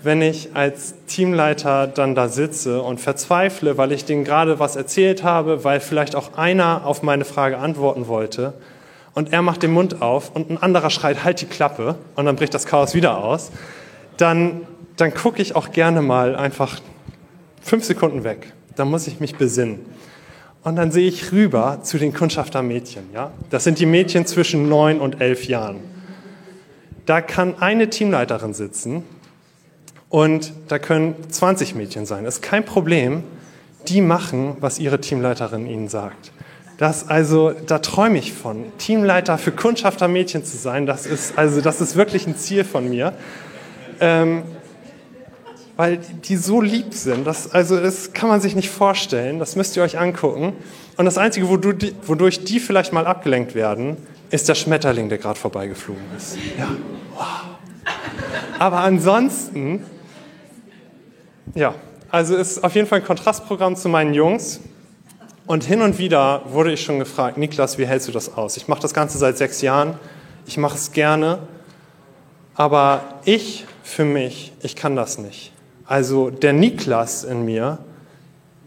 wenn 0.03 0.23
ich 0.23 0.51
als 0.55 0.94
Teamleiter 1.07 1.87
dann 1.87 2.14
da 2.14 2.29
sitze 2.29 2.83
und 2.83 3.01
verzweifle, 3.01 3.79
weil 3.79 3.92
ich 3.92 4.05
denen 4.05 4.25
gerade 4.25 4.59
was 4.59 4.77
erzählt 4.77 5.25
habe, 5.25 5.64
weil 5.64 5.81
vielleicht 5.81 6.14
auch 6.14 6.37
einer 6.37 6.87
auf 6.87 7.03
meine 7.03 7.25
Frage 7.25 7.59
antworten 7.59 8.07
wollte 8.07 8.55
und 9.14 9.33
er 9.33 9.42
macht 9.42 9.62
den 9.62 9.73
Mund 9.73 10.01
auf 10.01 10.35
und 10.35 10.51
ein 10.51 10.59
anderer 10.59 10.90
schreit, 10.90 11.25
halt 11.25 11.40
die 11.40 11.47
Klappe 11.47 11.97
und 12.14 12.27
dann 12.27 12.37
bricht 12.37 12.55
das 12.55 12.66
Chaos 12.66 12.94
wieder 12.94 13.18
aus, 13.18 13.51
dann, 14.16 14.62
dann 14.97 15.12
gucke 15.12 15.42
ich 15.42 15.57
auch 15.57 15.73
gerne 15.73 16.03
mal 16.03 16.37
einfach 16.37 16.79
fünf 17.61 17.85
Sekunden 17.85 18.23
weg. 18.23 18.53
Dann 18.77 18.88
muss 18.88 19.09
ich 19.09 19.18
mich 19.18 19.35
besinnen. 19.37 19.81
Und 20.64 20.77
dann 20.77 20.90
sehe 20.90 21.09
ich 21.09 21.33
rüber 21.33 21.81
zu 21.83 21.99
den 21.99 22.12
Kundschaftermädchen. 22.12 23.05
Ja? 23.14 23.33
Das 23.51 23.64
sind 23.64 23.79
die 23.79 23.87
Mädchen 23.87 24.27
zwischen 24.27 24.68
neun 24.68 25.01
und 25.01 25.21
elf 25.21 25.47
Jahren. 25.47 25.77
Da 27.07 27.21
kann 27.21 27.55
eine 27.61 27.88
Teamleiterin 27.88 28.53
sitzen 28.53 29.03
und 30.09 30.53
da 30.68 30.79
können 30.79 31.14
20 31.31 31.75
Mädchen 31.75 32.07
sein. 32.07 32.25
Das 32.25 32.37
ist 32.37 32.42
kein 32.42 32.64
Problem. 32.64 33.23
Die 33.88 34.01
machen, 34.01 34.57
was 34.61 34.79
ihre 34.79 35.01
Teamleiterin 35.01 35.66
ihnen 35.66 35.88
sagt. 35.88 36.33
Das 36.77 37.09
also, 37.09 37.51
da 37.51 37.79
träume 37.79 38.18
ich 38.18 38.33
von. 38.33 38.64
Teamleiter 38.79 39.38
für 39.38 39.53
Kundschaftermädchen 39.53 40.44
zu 40.44 40.57
sein, 40.57 40.87
das 40.87 41.07
ist, 41.07 41.37
also, 41.37 41.61
das 41.61 41.81
ist 41.81 41.97
wirklich 41.97 42.27
ein 42.27 42.37
Ziel 42.37 42.64
von 42.64 42.88
mir. 42.88 43.14
Ähm, 44.01 44.42
weil 45.79 45.99
die 45.99 46.37
so 46.37 46.61
lieb 46.61 46.93
sind. 46.93 47.25
Das, 47.25 47.53
also 47.53 47.79
das 47.81 48.12
kann 48.12 48.29
man 48.29 48.41
sich 48.41 48.57
nicht 48.57 48.69
vorstellen. 48.69 49.38
Das 49.38 49.55
müsst 49.55 49.77
ihr 49.77 49.85
euch 49.85 49.97
angucken. 49.97 50.55
Und 50.97 51.05
das 51.05 51.19
Einzige, 51.19 51.49
wodurch 51.49 52.43
die 52.43 52.59
vielleicht 52.59 52.93
mal 52.93 53.07
abgelenkt 53.07 53.55
werden, 53.55 53.97
ist 54.31 54.49
der 54.49 54.57
Schmetterling, 54.57 55.09
der 55.09 55.19
gerade 55.19 55.38
vorbeigeflogen 55.38 56.03
ist. 56.17 56.37
Ja. 56.59 56.69
Wow. 57.14 57.25
Aber 58.59 58.79
ansonsten, 58.79 59.85
ja, 61.55 61.77
also 62.11 62.35
ist 62.35 62.64
auf 62.64 62.75
jeden 62.75 62.88
Fall 62.88 62.99
ein 62.99 63.07
Kontrastprogramm 63.07 63.77
zu 63.77 63.88
meinen 63.88 64.14
Jungs. 64.14 64.59
Und 65.47 65.62
hin 65.62 65.81
und 65.81 65.99
wieder 65.99 66.43
wurde 66.47 66.73
ich 66.73 66.83
schon 66.83 66.99
gefragt, 66.99 67.38
Niklas, 67.38 67.79
wie 67.79 67.87
hältst 67.87 68.09
du 68.09 68.12
das 68.12 68.37
aus? 68.37 68.57
Ich 68.57 68.67
mache 68.67 68.83
das 68.83 68.95
Ganze 68.95 69.17
seit 69.17 69.38
sechs 69.38 69.62
Jahren. 69.62 69.95
Ich 70.45 70.57
mache 70.57 70.75
es 70.75 70.91
gerne. 70.91 71.38
Aber 72.57 73.21
ich, 73.25 73.64
für 73.85 74.05
mich, 74.05 74.53
ich 74.61 74.75
kann 74.75 74.97
das 74.97 75.19
nicht. 75.19 75.53
Also 75.88 76.29
der 76.29 76.53
Niklas 76.53 77.24
in 77.24 77.46
mir, 77.46 77.79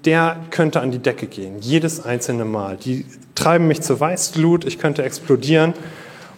der 0.05 0.37
könnte 0.49 0.81
an 0.81 0.89
die 0.89 0.97
Decke 0.97 1.27
gehen, 1.27 1.59
jedes 1.59 2.03
einzelne 2.03 2.45
Mal. 2.45 2.77
Die 2.77 3.05
treiben 3.35 3.67
mich 3.67 3.81
zur 3.81 3.99
Weißglut, 3.99 4.65
ich 4.65 4.79
könnte 4.79 5.03
explodieren 5.03 5.75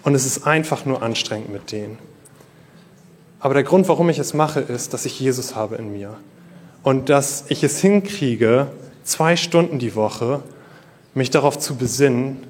und 0.03 0.13
es 0.13 0.25
ist 0.25 0.45
einfach 0.45 0.85
nur 0.85 1.01
anstrengend 1.01 1.53
mit 1.53 1.71
denen. 1.71 1.97
Aber 3.39 3.53
der 3.53 3.63
Grund, 3.63 3.87
warum 3.87 4.09
ich 4.09 4.19
es 4.19 4.33
mache, 4.33 4.59
ist, 4.59 4.93
dass 4.93 5.05
ich 5.05 5.17
Jesus 5.17 5.55
habe 5.55 5.77
in 5.77 5.93
mir 5.93 6.17
und 6.83 7.07
dass 7.07 7.45
ich 7.47 7.63
es 7.63 7.79
hinkriege, 7.79 8.67
zwei 9.05 9.37
Stunden 9.37 9.79
die 9.79 9.95
Woche 9.95 10.41
mich 11.13 11.29
darauf 11.29 11.57
zu 11.57 11.75
besinnen, 11.75 12.43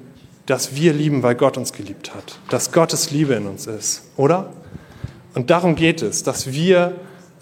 dass 0.46 0.74
wir 0.74 0.92
lieben, 0.92 1.22
weil 1.22 1.36
Gott 1.36 1.56
uns 1.56 1.72
geliebt 1.72 2.16
hat, 2.16 2.40
dass 2.50 2.72
Gottes 2.72 3.12
Liebe 3.12 3.34
in 3.34 3.46
uns 3.46 3.68
ist, 3.68 4.02
oder? 4.16 4.52
Und 5.34 5.50
darum 5.50 5.76
geht 5.76 6.02
es, 6.02 6.24
dass 6.24 6.52
wir 6.52 6.94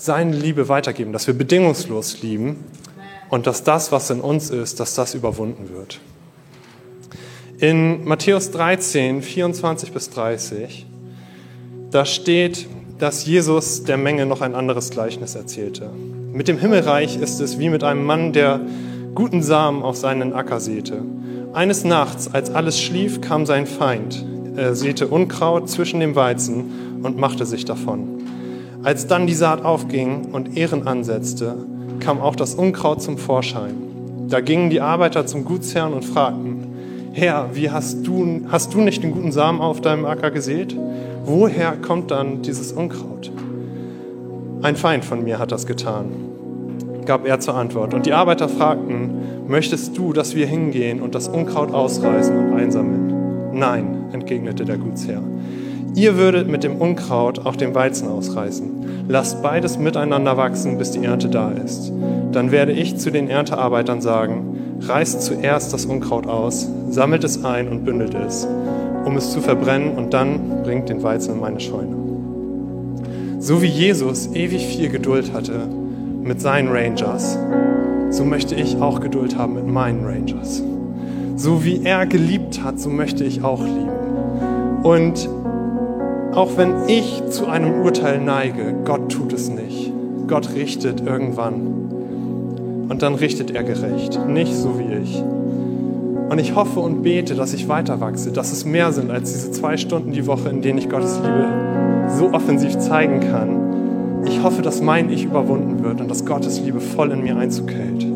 seine 0.03 0.35
Liebe 0.35 0.69
weitergeben, 0.69 1.12
dass 1.12 1.29
wir 1.29 1.35
bedingungslos 1.35 2.23
lieben 2.23 2.57
und 3.31 3.47
dass 3.47 3.62
das, 3.62 3.93
was 3.93 4.11
in 4.11 4.21
uns 4.21 4.51
ist, 4.51 4.81
dass 4.81 4.97
das 4.97 5.15
überwunden 5.15 5.69
wird. 5.73 6.01
In 7.59 8.05
Matthäus 8.05 8.51
13, 8.51 9.23
24 9.23 9.93
bis 9.93 10.11
30, 10.11 10.87
da 11.93 12.05
steht, 12.05 12.67
dass 12.99 13.27
Jesus 13.27 13.85
der 13.85 13.97
Menge 13.97 14.27
noch 14.27 14.41
ein 14.41 14.57
anderes 14.57 14.91
Gleichnis 14.91 15.37
erzählte. 15.37 15.88
Mit 16.33 16.49
dem 16.49 16.59
Himmelreich 16.59 17.17
ist 17.17 17.41
es 17.41 17.61
wie 17.61 17.69
mit 17.69 17.85
einem 17.85 18.05
Mann, 18.05 18.33
der 18.33 18.61
guten 19.15 19.41
Samen 19.41 19.85
auf 19.85 19.97
seinen 19.97 20.33
Acker 20.33 20.59
säte. 20.59 21.03
Eines 21.53 21.85
Nachts, 21.85 22.27
als 22.35 22.51
alles 22.51 22.81
schlief, 22.81 23.21
kam 23.21 23.47
sein 23.47 23.67
Feind. 23.67 24.25
Er 24.57 24.75
säte 24.75 25.07
Unkraut 25.07 25.71
zwischen 25.71 26.01
dem 26.01 26.17
Weizen 26.17 27.01
und 27.05 27.19
machte 27.19 27.47
sich 27.47 27.65
davon. 27.65 28.19
Als 28.85 29.07
dann 29.07 29.29
die 29.29 29.35
Saat 29.35 29.64
aufging 29.64 30.33
und 30.33 30.57
Ehren 30.57 30.88
ansetzte, 30.88 31.55
kam 32.01 32.21
auch 32.21 32.35
das 32.35 32.55
Unkraut 32.57 33.01
zum 33.01 33.16
Vorschein. 33.16 33.75
Da 34.29 34.40
gingen 34.40 34.71
die 34.71 34.81
Arbeiter 34.81 35.25
zum 35.25 35.45
Gutsherrn 35.45 35.92
und 35.92 36.05
fragten, 36.05 36.66
Herr, 37.12 37.51
wie 37.53 37.71
hast 37.71 38.05
du, 38.07 38.40
hast 38.49 38.75
du 38.75 38.81
nicht 38.81 39.05
den 39.05 39.12
guten 39.12 39.31
Samen 39.31 39.61
auf 39.61 39.81
deinem 39.81 40.05
Acker 40.05 40.33
gesät? 40.33 40.75
Woher 41.25 41.77
kommt 41.77 42.11
dann 42.11 42.42
dieses 42.42 42.73
Unkraut? 42.73 43.31
Ein 44.62 44.75
Feind 44.75 45.05
von 45.05 45.23
mir 45.23 45.38
hat 45.38 45.53
das 45.53 45.66
getan, 45.66 46.07
gab 47.05 47.25
er 47.25 47.38
zur 47.38 47.55
Antwort. 47.55 47.95
Und 47.95 48.07
die 48.07 48.12
Arbeiter 48.12 48.49
fragten, 48.49 49.47
möchtest 49.47 49.97
du, 49.97 50.12
dass 50.12 50.35
wir 50.35 50.47
hingehen 50.47 51.01
und 51.01 51.14
das 51.14 51.29
Unkraut 51.29 51.73
ausreißen 51.73 52.37
und 52.37 52.55
einsammeln? 52.55 53.53
Nein, 53.53 54.07
entgegnete 54.12 54.64
der 54.64 54.79
Gutsherr. 54.79 55.23
Ihr 55.94 56.16
würdet 56.16 56.48
mit 56.48 56.64
dem 56.64 56.76
Unkraut 56.76 57.44
auch 57.44 57.55
den 57.55 57.74
Weizen 57.74 58.09
ausreißen. 58.09 59.05
Lasst 59.09 59.42
beides 59.42 59.78
miteinander 59.78 60.38
wachsen, 60.38 60.78
bis 60.78 60.92
die 60.92 61.05
Ernte 61.05 61.28
da 61.28 61.50
ist. 61.50 61.92
Dann 62.33 62.50
werde 62.50 62.72
ich 62.72 62.96
zu 62.96 63.11
den 63.11 63.28
Erntearbeitern 63.28 64.00
sagen, 64.00 64.78
reißt 64.81 65.20
zuerst 65.20 65.72
das 65.74 65.85
Unkraut 65.85 66.26
aus, 66.26 66.66
sammelt 66.88 67.24
es 67.24 67.44
ein 67.44 67.68
und 67.68 67.85
bündelt 67.85 68.14
es, 68.14 68.48
um 69.05 69.16
es 69.18 69.33
zu 69.33 69.42
verbrennen 69.42 69.96
und 69.98 70.14
dann 70.14 70.62
bringt 70.62 70.88
den 70.88 71.02
Weizen 71.02 71.35
in 71.35 71.40
meine 71.40 71.61
Scheune. 71.61 71.94
So 73.38 73.61
wie 73.61 73.66
Jesus 73.66 74.31
ewig 74.35 74.66
viel 74.66 74.88
Geduld 74.88 75.35
hatte 75.35 75.68
mit 76.22 76.40
seinen 76.40 76.68
Rangers, 76.68 77.38
so 78.11 78.24
möchte 78.24 78.55
ich 78.55 78.76
auch 78.76 79.00
Geduld 79.00 79.37
haben 79.37 79.55
mit 79.55 79.66
meinen 79.66 80.07
Rangers. 80.07 80.62
So 81.37 81.64
wie 81.64 81.85
er 81.85 82.07
geliebt 82.07 82.62
hat, 82.62 82.81
so 82.81 82.88
möchte 82.88 83.24
ich 83.24 83.42
auch 83.42 83.62
lieben. 83.62 83.90
Und 84.85 85.28
auch 86.35 86.57
wenn 86.57 86.88
ich 86.88 87.23
zu 87.29 87.47
einem 87.47 87.83
Urteil 87.83 88.21
neige, 88.21 88.75
Gott 88.85 89.12
tut 89.12 89.33
es 89.33 89.51
nicht. 89.51 89.92
Gott 90.27 90.55
richtet 90.55 91.03
irgendwann. 91.07 92.87
Und 92.88 93.03
dann 93.03 93.14
richtet 93.14 93.51
er 93.51 93.62
gerecht, 93.62 94.18
nicht 94.29 94.55
so 94.55 94.79
wie 94.79 94.95
ich. 95.03 95.23
Und 96.31 96.38
ich 96.38 96.55
hoffe 96.55 96.81
und 96.81 97.03
bete, 97.03 97.35
dass 97.35 97.53
ich 97.53 97.68
weiter 97.68 98.01
wachse, 98.01 98.33
dass 98.33 98.53
es 98.53 98.64
mehr 98.64 98.92
sind 98.92 99.11
als 99.11 99.33
diese 99.33 99.51
zwei 99.51 99.77
Stunden 99.77 100.12
die 100.12 100.27
Woche, 100.27 100.49
in 100.49 100.62
denen 100.62 100.79
ich 100.79 100.88
Gottes 100.88 101.18
Liebe 101.18 102.09
so 102.09 102.33
offensiv 102.33 102.79
zeigen 102.79 103.21
kann. 103.21 104.25
Ich 104.27 104.42
hoffe, 104.42 104.62
dass 104.62 104.81
mein 104.81 105.11
Ich 105.11 105.25
überwunden 105.25 105.85
wird 105.85 106.01
und 106.01 106.11
dass 106.11 106.25
Gottes 106.25 106.61
Liebe 106.61 106.81
voll 106.81 107.11
in 107.11 107.23
mir 107.23 107.37
Einzug 107.37 107.71
hält. 107.71 108.07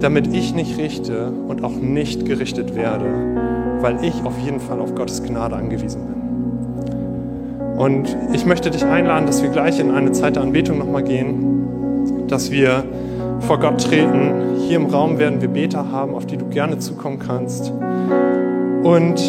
Damit 0.00 0.34
ich 0.34 0.54
nicht 0.54 0.78
richte 0.78 1.32
und 1.48 1.62
auch 1.62 1.74
nicht 1.74 2.24
gerichtet 2.24 2.74
werde, 2.74 3.04
weil 3.80 4.02
ich 4.02 4.22
auf 4.24 4.38
jeden 4.38 4.60
Fall 4.60 4.80
auf 4.80 4.94
Gottes 4.94 5.22
Gnade 5.22 5.56
angewiesen 5.56 6.00
bin. 6.06 6.25
Und 7.76 8.16
ich 8.32 8.46
möchte 8.46 8.70
dich 8.70 8.84
einladen, 8.84 9.26
dass 9.26 9.42
wir 9.42 9.50
gleich 9.50 9.78
in 9.78 9.90
eine 9.90 10.12
Zeit 10.12 10.36
der 10.36 10.42
Anbetung 10.42 10.78
nochmal 10.78 11.02
gehen, 11.02 12.26
dass 12.28 12.50
wir 12.50 12.84
vor 13.40 13.60
Gott 13.60 13.84
treten. 13.84 14.56
Hier 14.66 14.76
im 14.76 14.86
Raum 14.86 15.18
werden 15.18 15.40
wir 15.40 15.48
Beter 15.48 15.90
haben, 15.92 16.14
auf 16.14 16.26
die 16.26 16.36
du 16.36 16.46
gerne 16.46 16.78
zukommen 16.78 17.18
kannst. 17.18 17.72
Und 18.82 19.20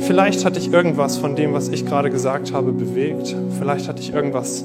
Vielleicht 0.00 0.44
hat 0.44 0.56
dich 0.56 0.72
irgendwas 0.72 1.18
von 1.18 1.36
dem, 1.36 1.52
was 1.52 1.68
ich 1.68 1.84
gerade 1.84 2.10
gesagt 2.10 2.52
habe, 2.52 2.72
bewegt. 2.72 3.36
Vielleicht 3.58 3.86
hat 3.86 3.98
dich 3.98 4.14
irgendwas 4.14 4.64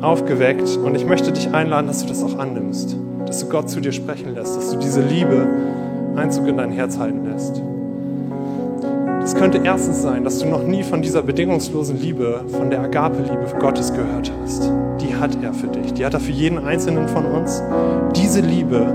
aufgeweckt. 0.00 0.76
Und 0.76 0.94
ich 0.94 1.04
möchte 1.04 1.32
dich 1.32 1.52
einladen, 1.52 1.88
dass 1.88 2.02
du 2.02 2.08
das 2.08 2.22
auch 2.22 2.38
annimmst. 2.38 2.96
Dass 3.26 3.40
du 3.40 3.48
Gott 3.48 3.68
zu 3.68 3.80
dir 3.80 3.92
sprechen 3.92 4.34
lässt. 4.34 4.56
Dass 4.56 4.70
du 4.70 4.78
diese 4.78 5.02
Liebe 5.02 5.46
Einzug 6.14 6.46
in 6.46 6.56
dein 6.56 6.70
Herz 6.70 6.98
halten 6.98 7.26
lässt. 7.30 7.60
Es 9.26 9.34
könnte 9.34 9.58
erstens 9.64 10.02
sein, 10.02 10.22
dass 10.22 10.38
du 10.38 10.46
noch 10.46 10.62
nie 10.62 10.84
von 10.84 11.02
dieser 11.02 11.20
bedingungslosen 11.20 12.00
Liebe, 12.00 12.44
von 12.52 12.70
der 12.70 12.80
Agape-Liebe 12.82 13.56
Gottes 13.58 13.92
gehört 13.92 14.30
hast. 14.40 14.70
Die 15.00 15.16
hat 15.16 15.36
er 15.42 15.52
für 15.52 15.66
dich. 15.66 15.94
Die 15.94 16.06
hat 16.06 16.14
er 16.14 16.20
für 16.20 16.30
jeden 16.30 16.64
Einzelnen 16.64 17.08
von 17.08 17.26
uns. 17.26 17.60
Diese 18.14 18.40
Liebe 18.40 18.86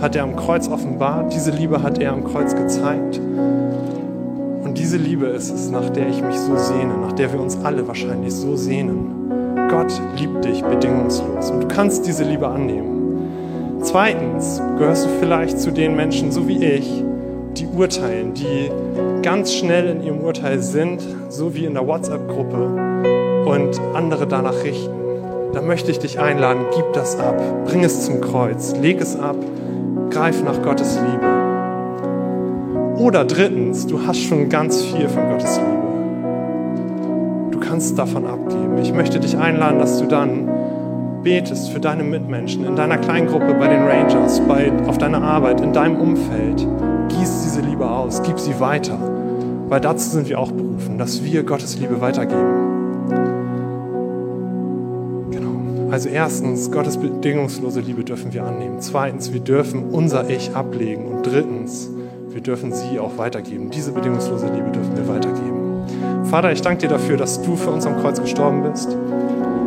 hat 0.00 0.16
er 0.16 0.24
am 0.24 0.34
Kreuz 0.34 0.66
offenbart. 0.66 1.32
Diese 1.32 1.52
Liebe 1.52 1.80
hat 1.80 2.00
er 2.00 2.12
am 2.12 2.24
Kreuz 2.24 2.56
gezeigt. 2.56 3.20
Und 4.64 4.74
diese 4.78 4.96
Liebe 4.96 5.26
ist 5.26 5.54
es, 5.54 5.70
nach 5.70 5.88
der 5.90 6.08
ich 6.08 6.24
mich 6.24 6.36
so 6.36 6.56
sehne, 6.56 6.98
nach 7.00 7.12
der 7.12 7.32
wir 7.32 7.40
uns 7.40 7.56
alle 7.62 7.86
wahrscheinlich 7.86 8.34
so 8.34 8.56
sehnen. 8.56 9.30
Gott 9.70 9.92
liebt 10.18 10.44
dich 10.44 10.60
bedingungslos 10.60 11.52
und 11.52 11.60
du 11.60 11.68
kannst 11.68 12.04
diese 12.04 12.24
Liebe 12.24 12.48
annehmen. 12.48 13.78
Zweitens 13.82 14.60
gehörst 14.76 15.04
du 15.06 15.08
vielleicht 15.20 15.60
zu 15.60 15.70
den 15.70 15.94
Menschen, 15.94 16.32
so 16.32 16.48
wie 16.48 16.64
ich, 16.64 17.04
die 17.58 17.66
urteilen, 17.66 18.34
die 18.34 18.70
ganz 19.22 19.52
schnell 19.52 19.88
in 19.88 20.02
ihrem 20.02 20.20
Urteil 20.20 20.60
sind, 20.60 21.02
so 21.28 21.54
wie 21.54 21.64
in 21.64 21.74
der 21.74 21.86
WhatsApp-Gruppe 21.86 23.44
und 23.46 23.80
andere 23.94 24.26
danach 24.26 24.62
richten. 24.62 24.94
Da 25.52 25.62
möchte 25.62 25.90
ich 25.90 25.98
dich 25.98 26.20
einladen, 26.20 26.66
gib 26.74 26.92
das 26.92 27.18
ab, 27.18 27.36
bring 27.66 27.82
es 27.82 28.04
zum 28.04 28.20
Kreuz, 28.20 28.74
leg 28.80 29.00
es 29.00 29.18
ab, 29.18 29.36
greif 30.10 30.42
nach 30.44 30.62
Gottes 30.62 30.98
Liebe. 31.00 31.26
Oder 32.98 33.24
drittens, 33.24 33.86
du 33.86 34.06
hast 34.06 34.20
schon 34.20 34.48
ganz 34.48 34.82
viel 34.82 35.08
von 35.08 35.28
Gottes 35.30 35.58
Liebe. 35.58 35.78
Du 37.52 37.60
kannst 37.60 37.98
davon 37.98 38.26
abgeben. 38.26 38.78
Ich 38.82 38.92
möchte 38.92 39.20
dich 39.20 39.36
einladen, 39.36 39.78
dass 39.78 39.98
du 39.98 40.06
dann 40.06 40.48
betest 41.22 41.70
für 41.70 41.80
deine 41.80 42.04
Mitmenschen, 42.04 42.64
in 42.64 42.76
deiner 42.76 42.98
Kleingruppe, 42.98 43.54
bei 43.54 43.68
den 43.68 43.82
Rangers, 43.82 44.40
bei, 44.40 44.70
auf 44.86 44.98
deiner 44.98 45.22
Arbeit, 45.22 45.60
in 45.60 45.72
deinem 45.72 45.96
Umfeld. 45.96 46.66
Gieß 47.08 47.42
diese 47.42 47.60
Liebe 47.60 47.88
aus, 47.88 48.22
gib 48.22 48.38
sie 48.38 48.58
weiter, 48.60 48.98
weil 49.68 49.80
dazu 49.80 50.10
sind 50.10 50.28
wir 50.28 50.38
auch 50.38 50.52
berufen, 50.52 50.98
dass 50.98 51.24
wir 51.24 51.42
Gottes 51.42 51.78
Liebe 51.78 52.00
weitergeben. 52.00 53.08
Genau. 55.30 55.90
Also 55.90 56.08
erstens, 56.08 56.70
Gottes 56.70 56.96
bedingungslose 56.96 57.80
Liebe 57.80 58.04
dürfen 58.04 58.32
wir 58.32 58.44
annehmen. 58.44 58.76
Zweitens, 58.80 59.32
wir 59.32 59.40
dürfen 59.40 59.90
unser 59.90 60.28
Ich 60.28 60.54
ablegen. 60.54 61.06
Und 61.06 61.26
drittens, 61.26 61.90
wir 62.28 62.40
dürfen 62.40 62.72
sie 62.72 62.98
auch 62.98 63.16
weitergeben. 63.16 63.70
Diese 63.70 63.92
bedingungslose 63.92 64.46
Liebe 64.46 64.70
dürfen 64.70 64.96
wir 64.96 65.08
weitergeben. 65.08 66.24
Vater, 66.24 66.52
ich 66.52 66.60
danke 66.60 66.82
dir 66.82 66.88
dafür, 66.88 67.16
dass 67.16 67.42
du 67.42 67.56
für 67.56 67.70
uns 67.70 67.86
am 67.86 67.96
Kreuz 68.00 68.20
gestorben 68.20 68.62
bist. 68.62 68.96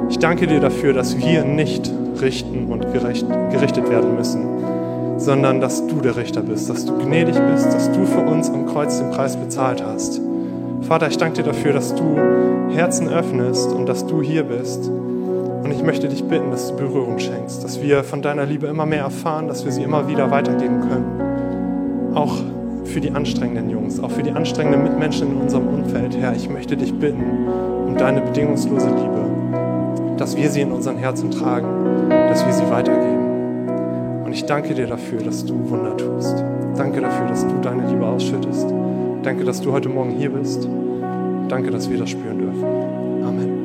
Ich 0.09 0.19
danke 0.19 0.45
dir 0.45 0.59
dafür, 0.59 0.93
dass 0.93 1.17
wir 1.17 1.43
nicht 1.43 1.91
richten 2.21 2.67
und 2.67 2.93
gerecht, 2.93 3.25
gerichtet 3.51 3.89
werden 3.89 4.15
müssen, 4.15 4.45
sondern 5.21 5.61
dass 5.61 5.85
du 5.85 6.01
der 6.01 6.17
Richter 6.17 6.41
bist, 6.41 6.69
dass 6.69 6.85
du 6.85 6.97
gnädig 6.97 7.35
bist, 7.51 7.67
dass 7.67 7.91
du 7.91 8.05
für 8.05 8.21
uns 8.21 8.49
am 8.49 8.65
Kreuz 8.65 8.97
den 8.97 9.11
Preis 9.11 9.35
bezahlt 9.37 9.83
hast. 9.85 10.19
Vater, 10.81 11.07
ich 11.07 11.17
danke 11.17 11.43
dir 11.43 11.43
dafür, 11.43 11.73
dass 11.73 11.93
du 11.93 12.17
Herzen 12.71 13.07
öffnest 13.07 13.71
und 13.71 13.87
dass 13.87 14.07
du 14.07 14.23
hier 14.23 14.43
bist. 14.43 14.89
Und 14.89 15.71
ich 15.71 15.83
möchte 15.83 16.09
dich 16.09 16.23
bitten, 16.23 16.49
dass 16.49 16.69
du 16.69 16.75
Berührung 16.75 17.19
schenkst, 17.19 17.63
dass 17.63 17.81
wir 17.83 18.03
von 18.03 18.23
deiner 18.23 18.47
Liebe 18.47 18.65
immer 18.65 18.87
mehr 18.87 19.03
erfahren, 19.03 19.47
dass 19.47 19.63
wir 19.63 19.71
sie 19.71 19.83
immer 19.83 20.07
wieder 20.07 20.31
weitergeben 20.31 20.81
können. 20.81 22.15
Auch 22.15 22.37
für 22.85 22.99
die 22.99 23.11
anstrengenden 23.11 23.69
Jungs, 23.69 23.99
auch 23.99 24.09
für 24.09 24.23
die 24.23 24.31
anstrengenden 24.31 24.83
Mitmenschen 24.83 25.33
in 25.33 25.41
unserem 25.41 25.67
Umfeld. 25.67 26.17
Herr, 26.17 26.35
ich 26.35 26.49
möchte 26.49 26.75
dich 26.75 26.93
bitten 26.93 27.23
um 27.87 27.95
deine 27.95 28.21
bedingungslose 28.21 28.87
Liebe, 28.87 30.17
dass 30.17 30.35
wir 30.35 30.49
sie 30.49 30.61
in 30.61 30.71
unseren 30.71 30.97
Herzen 30.97 31.29
tragen, 31.29 32.09
dass 32.09 32.43
wir 32.43 32.53
sie 32.53 32.67
weitergeben. 32.71 33.20
Und 34.31 34.37
ich 34.37 34.45
danke 34.45 34.73
dir 34.73 34.87
dafür, 34.87 35.19
dass 35.19 35.43
du 35.43 35.69
Wunder 35.69 35.97
tust. 35.97 36.41
Danke 36.77 37.01
dafür, 37.01 37.27
dass 37.27 37.45
du 37.45 37.53
deine 37.61 37.85
Liebe 37.91 38.05
ausschüttest. 38.05 38.65
Danke, 39.23 39.43
dass 39.43 39.59
du 39.59 39.73
heute 39.73 39.89
Morgen 39.89 40.11
hier 40.11 40.29
bist. 40.29 40.69
Danke, 41.49 41.69
dass 41.69 41.89
wir 41.89 41.97
das 41.97 42.11
spüren 42.11 42.37
dürfen. 42.37 42.63
Amen. 43.25 43.60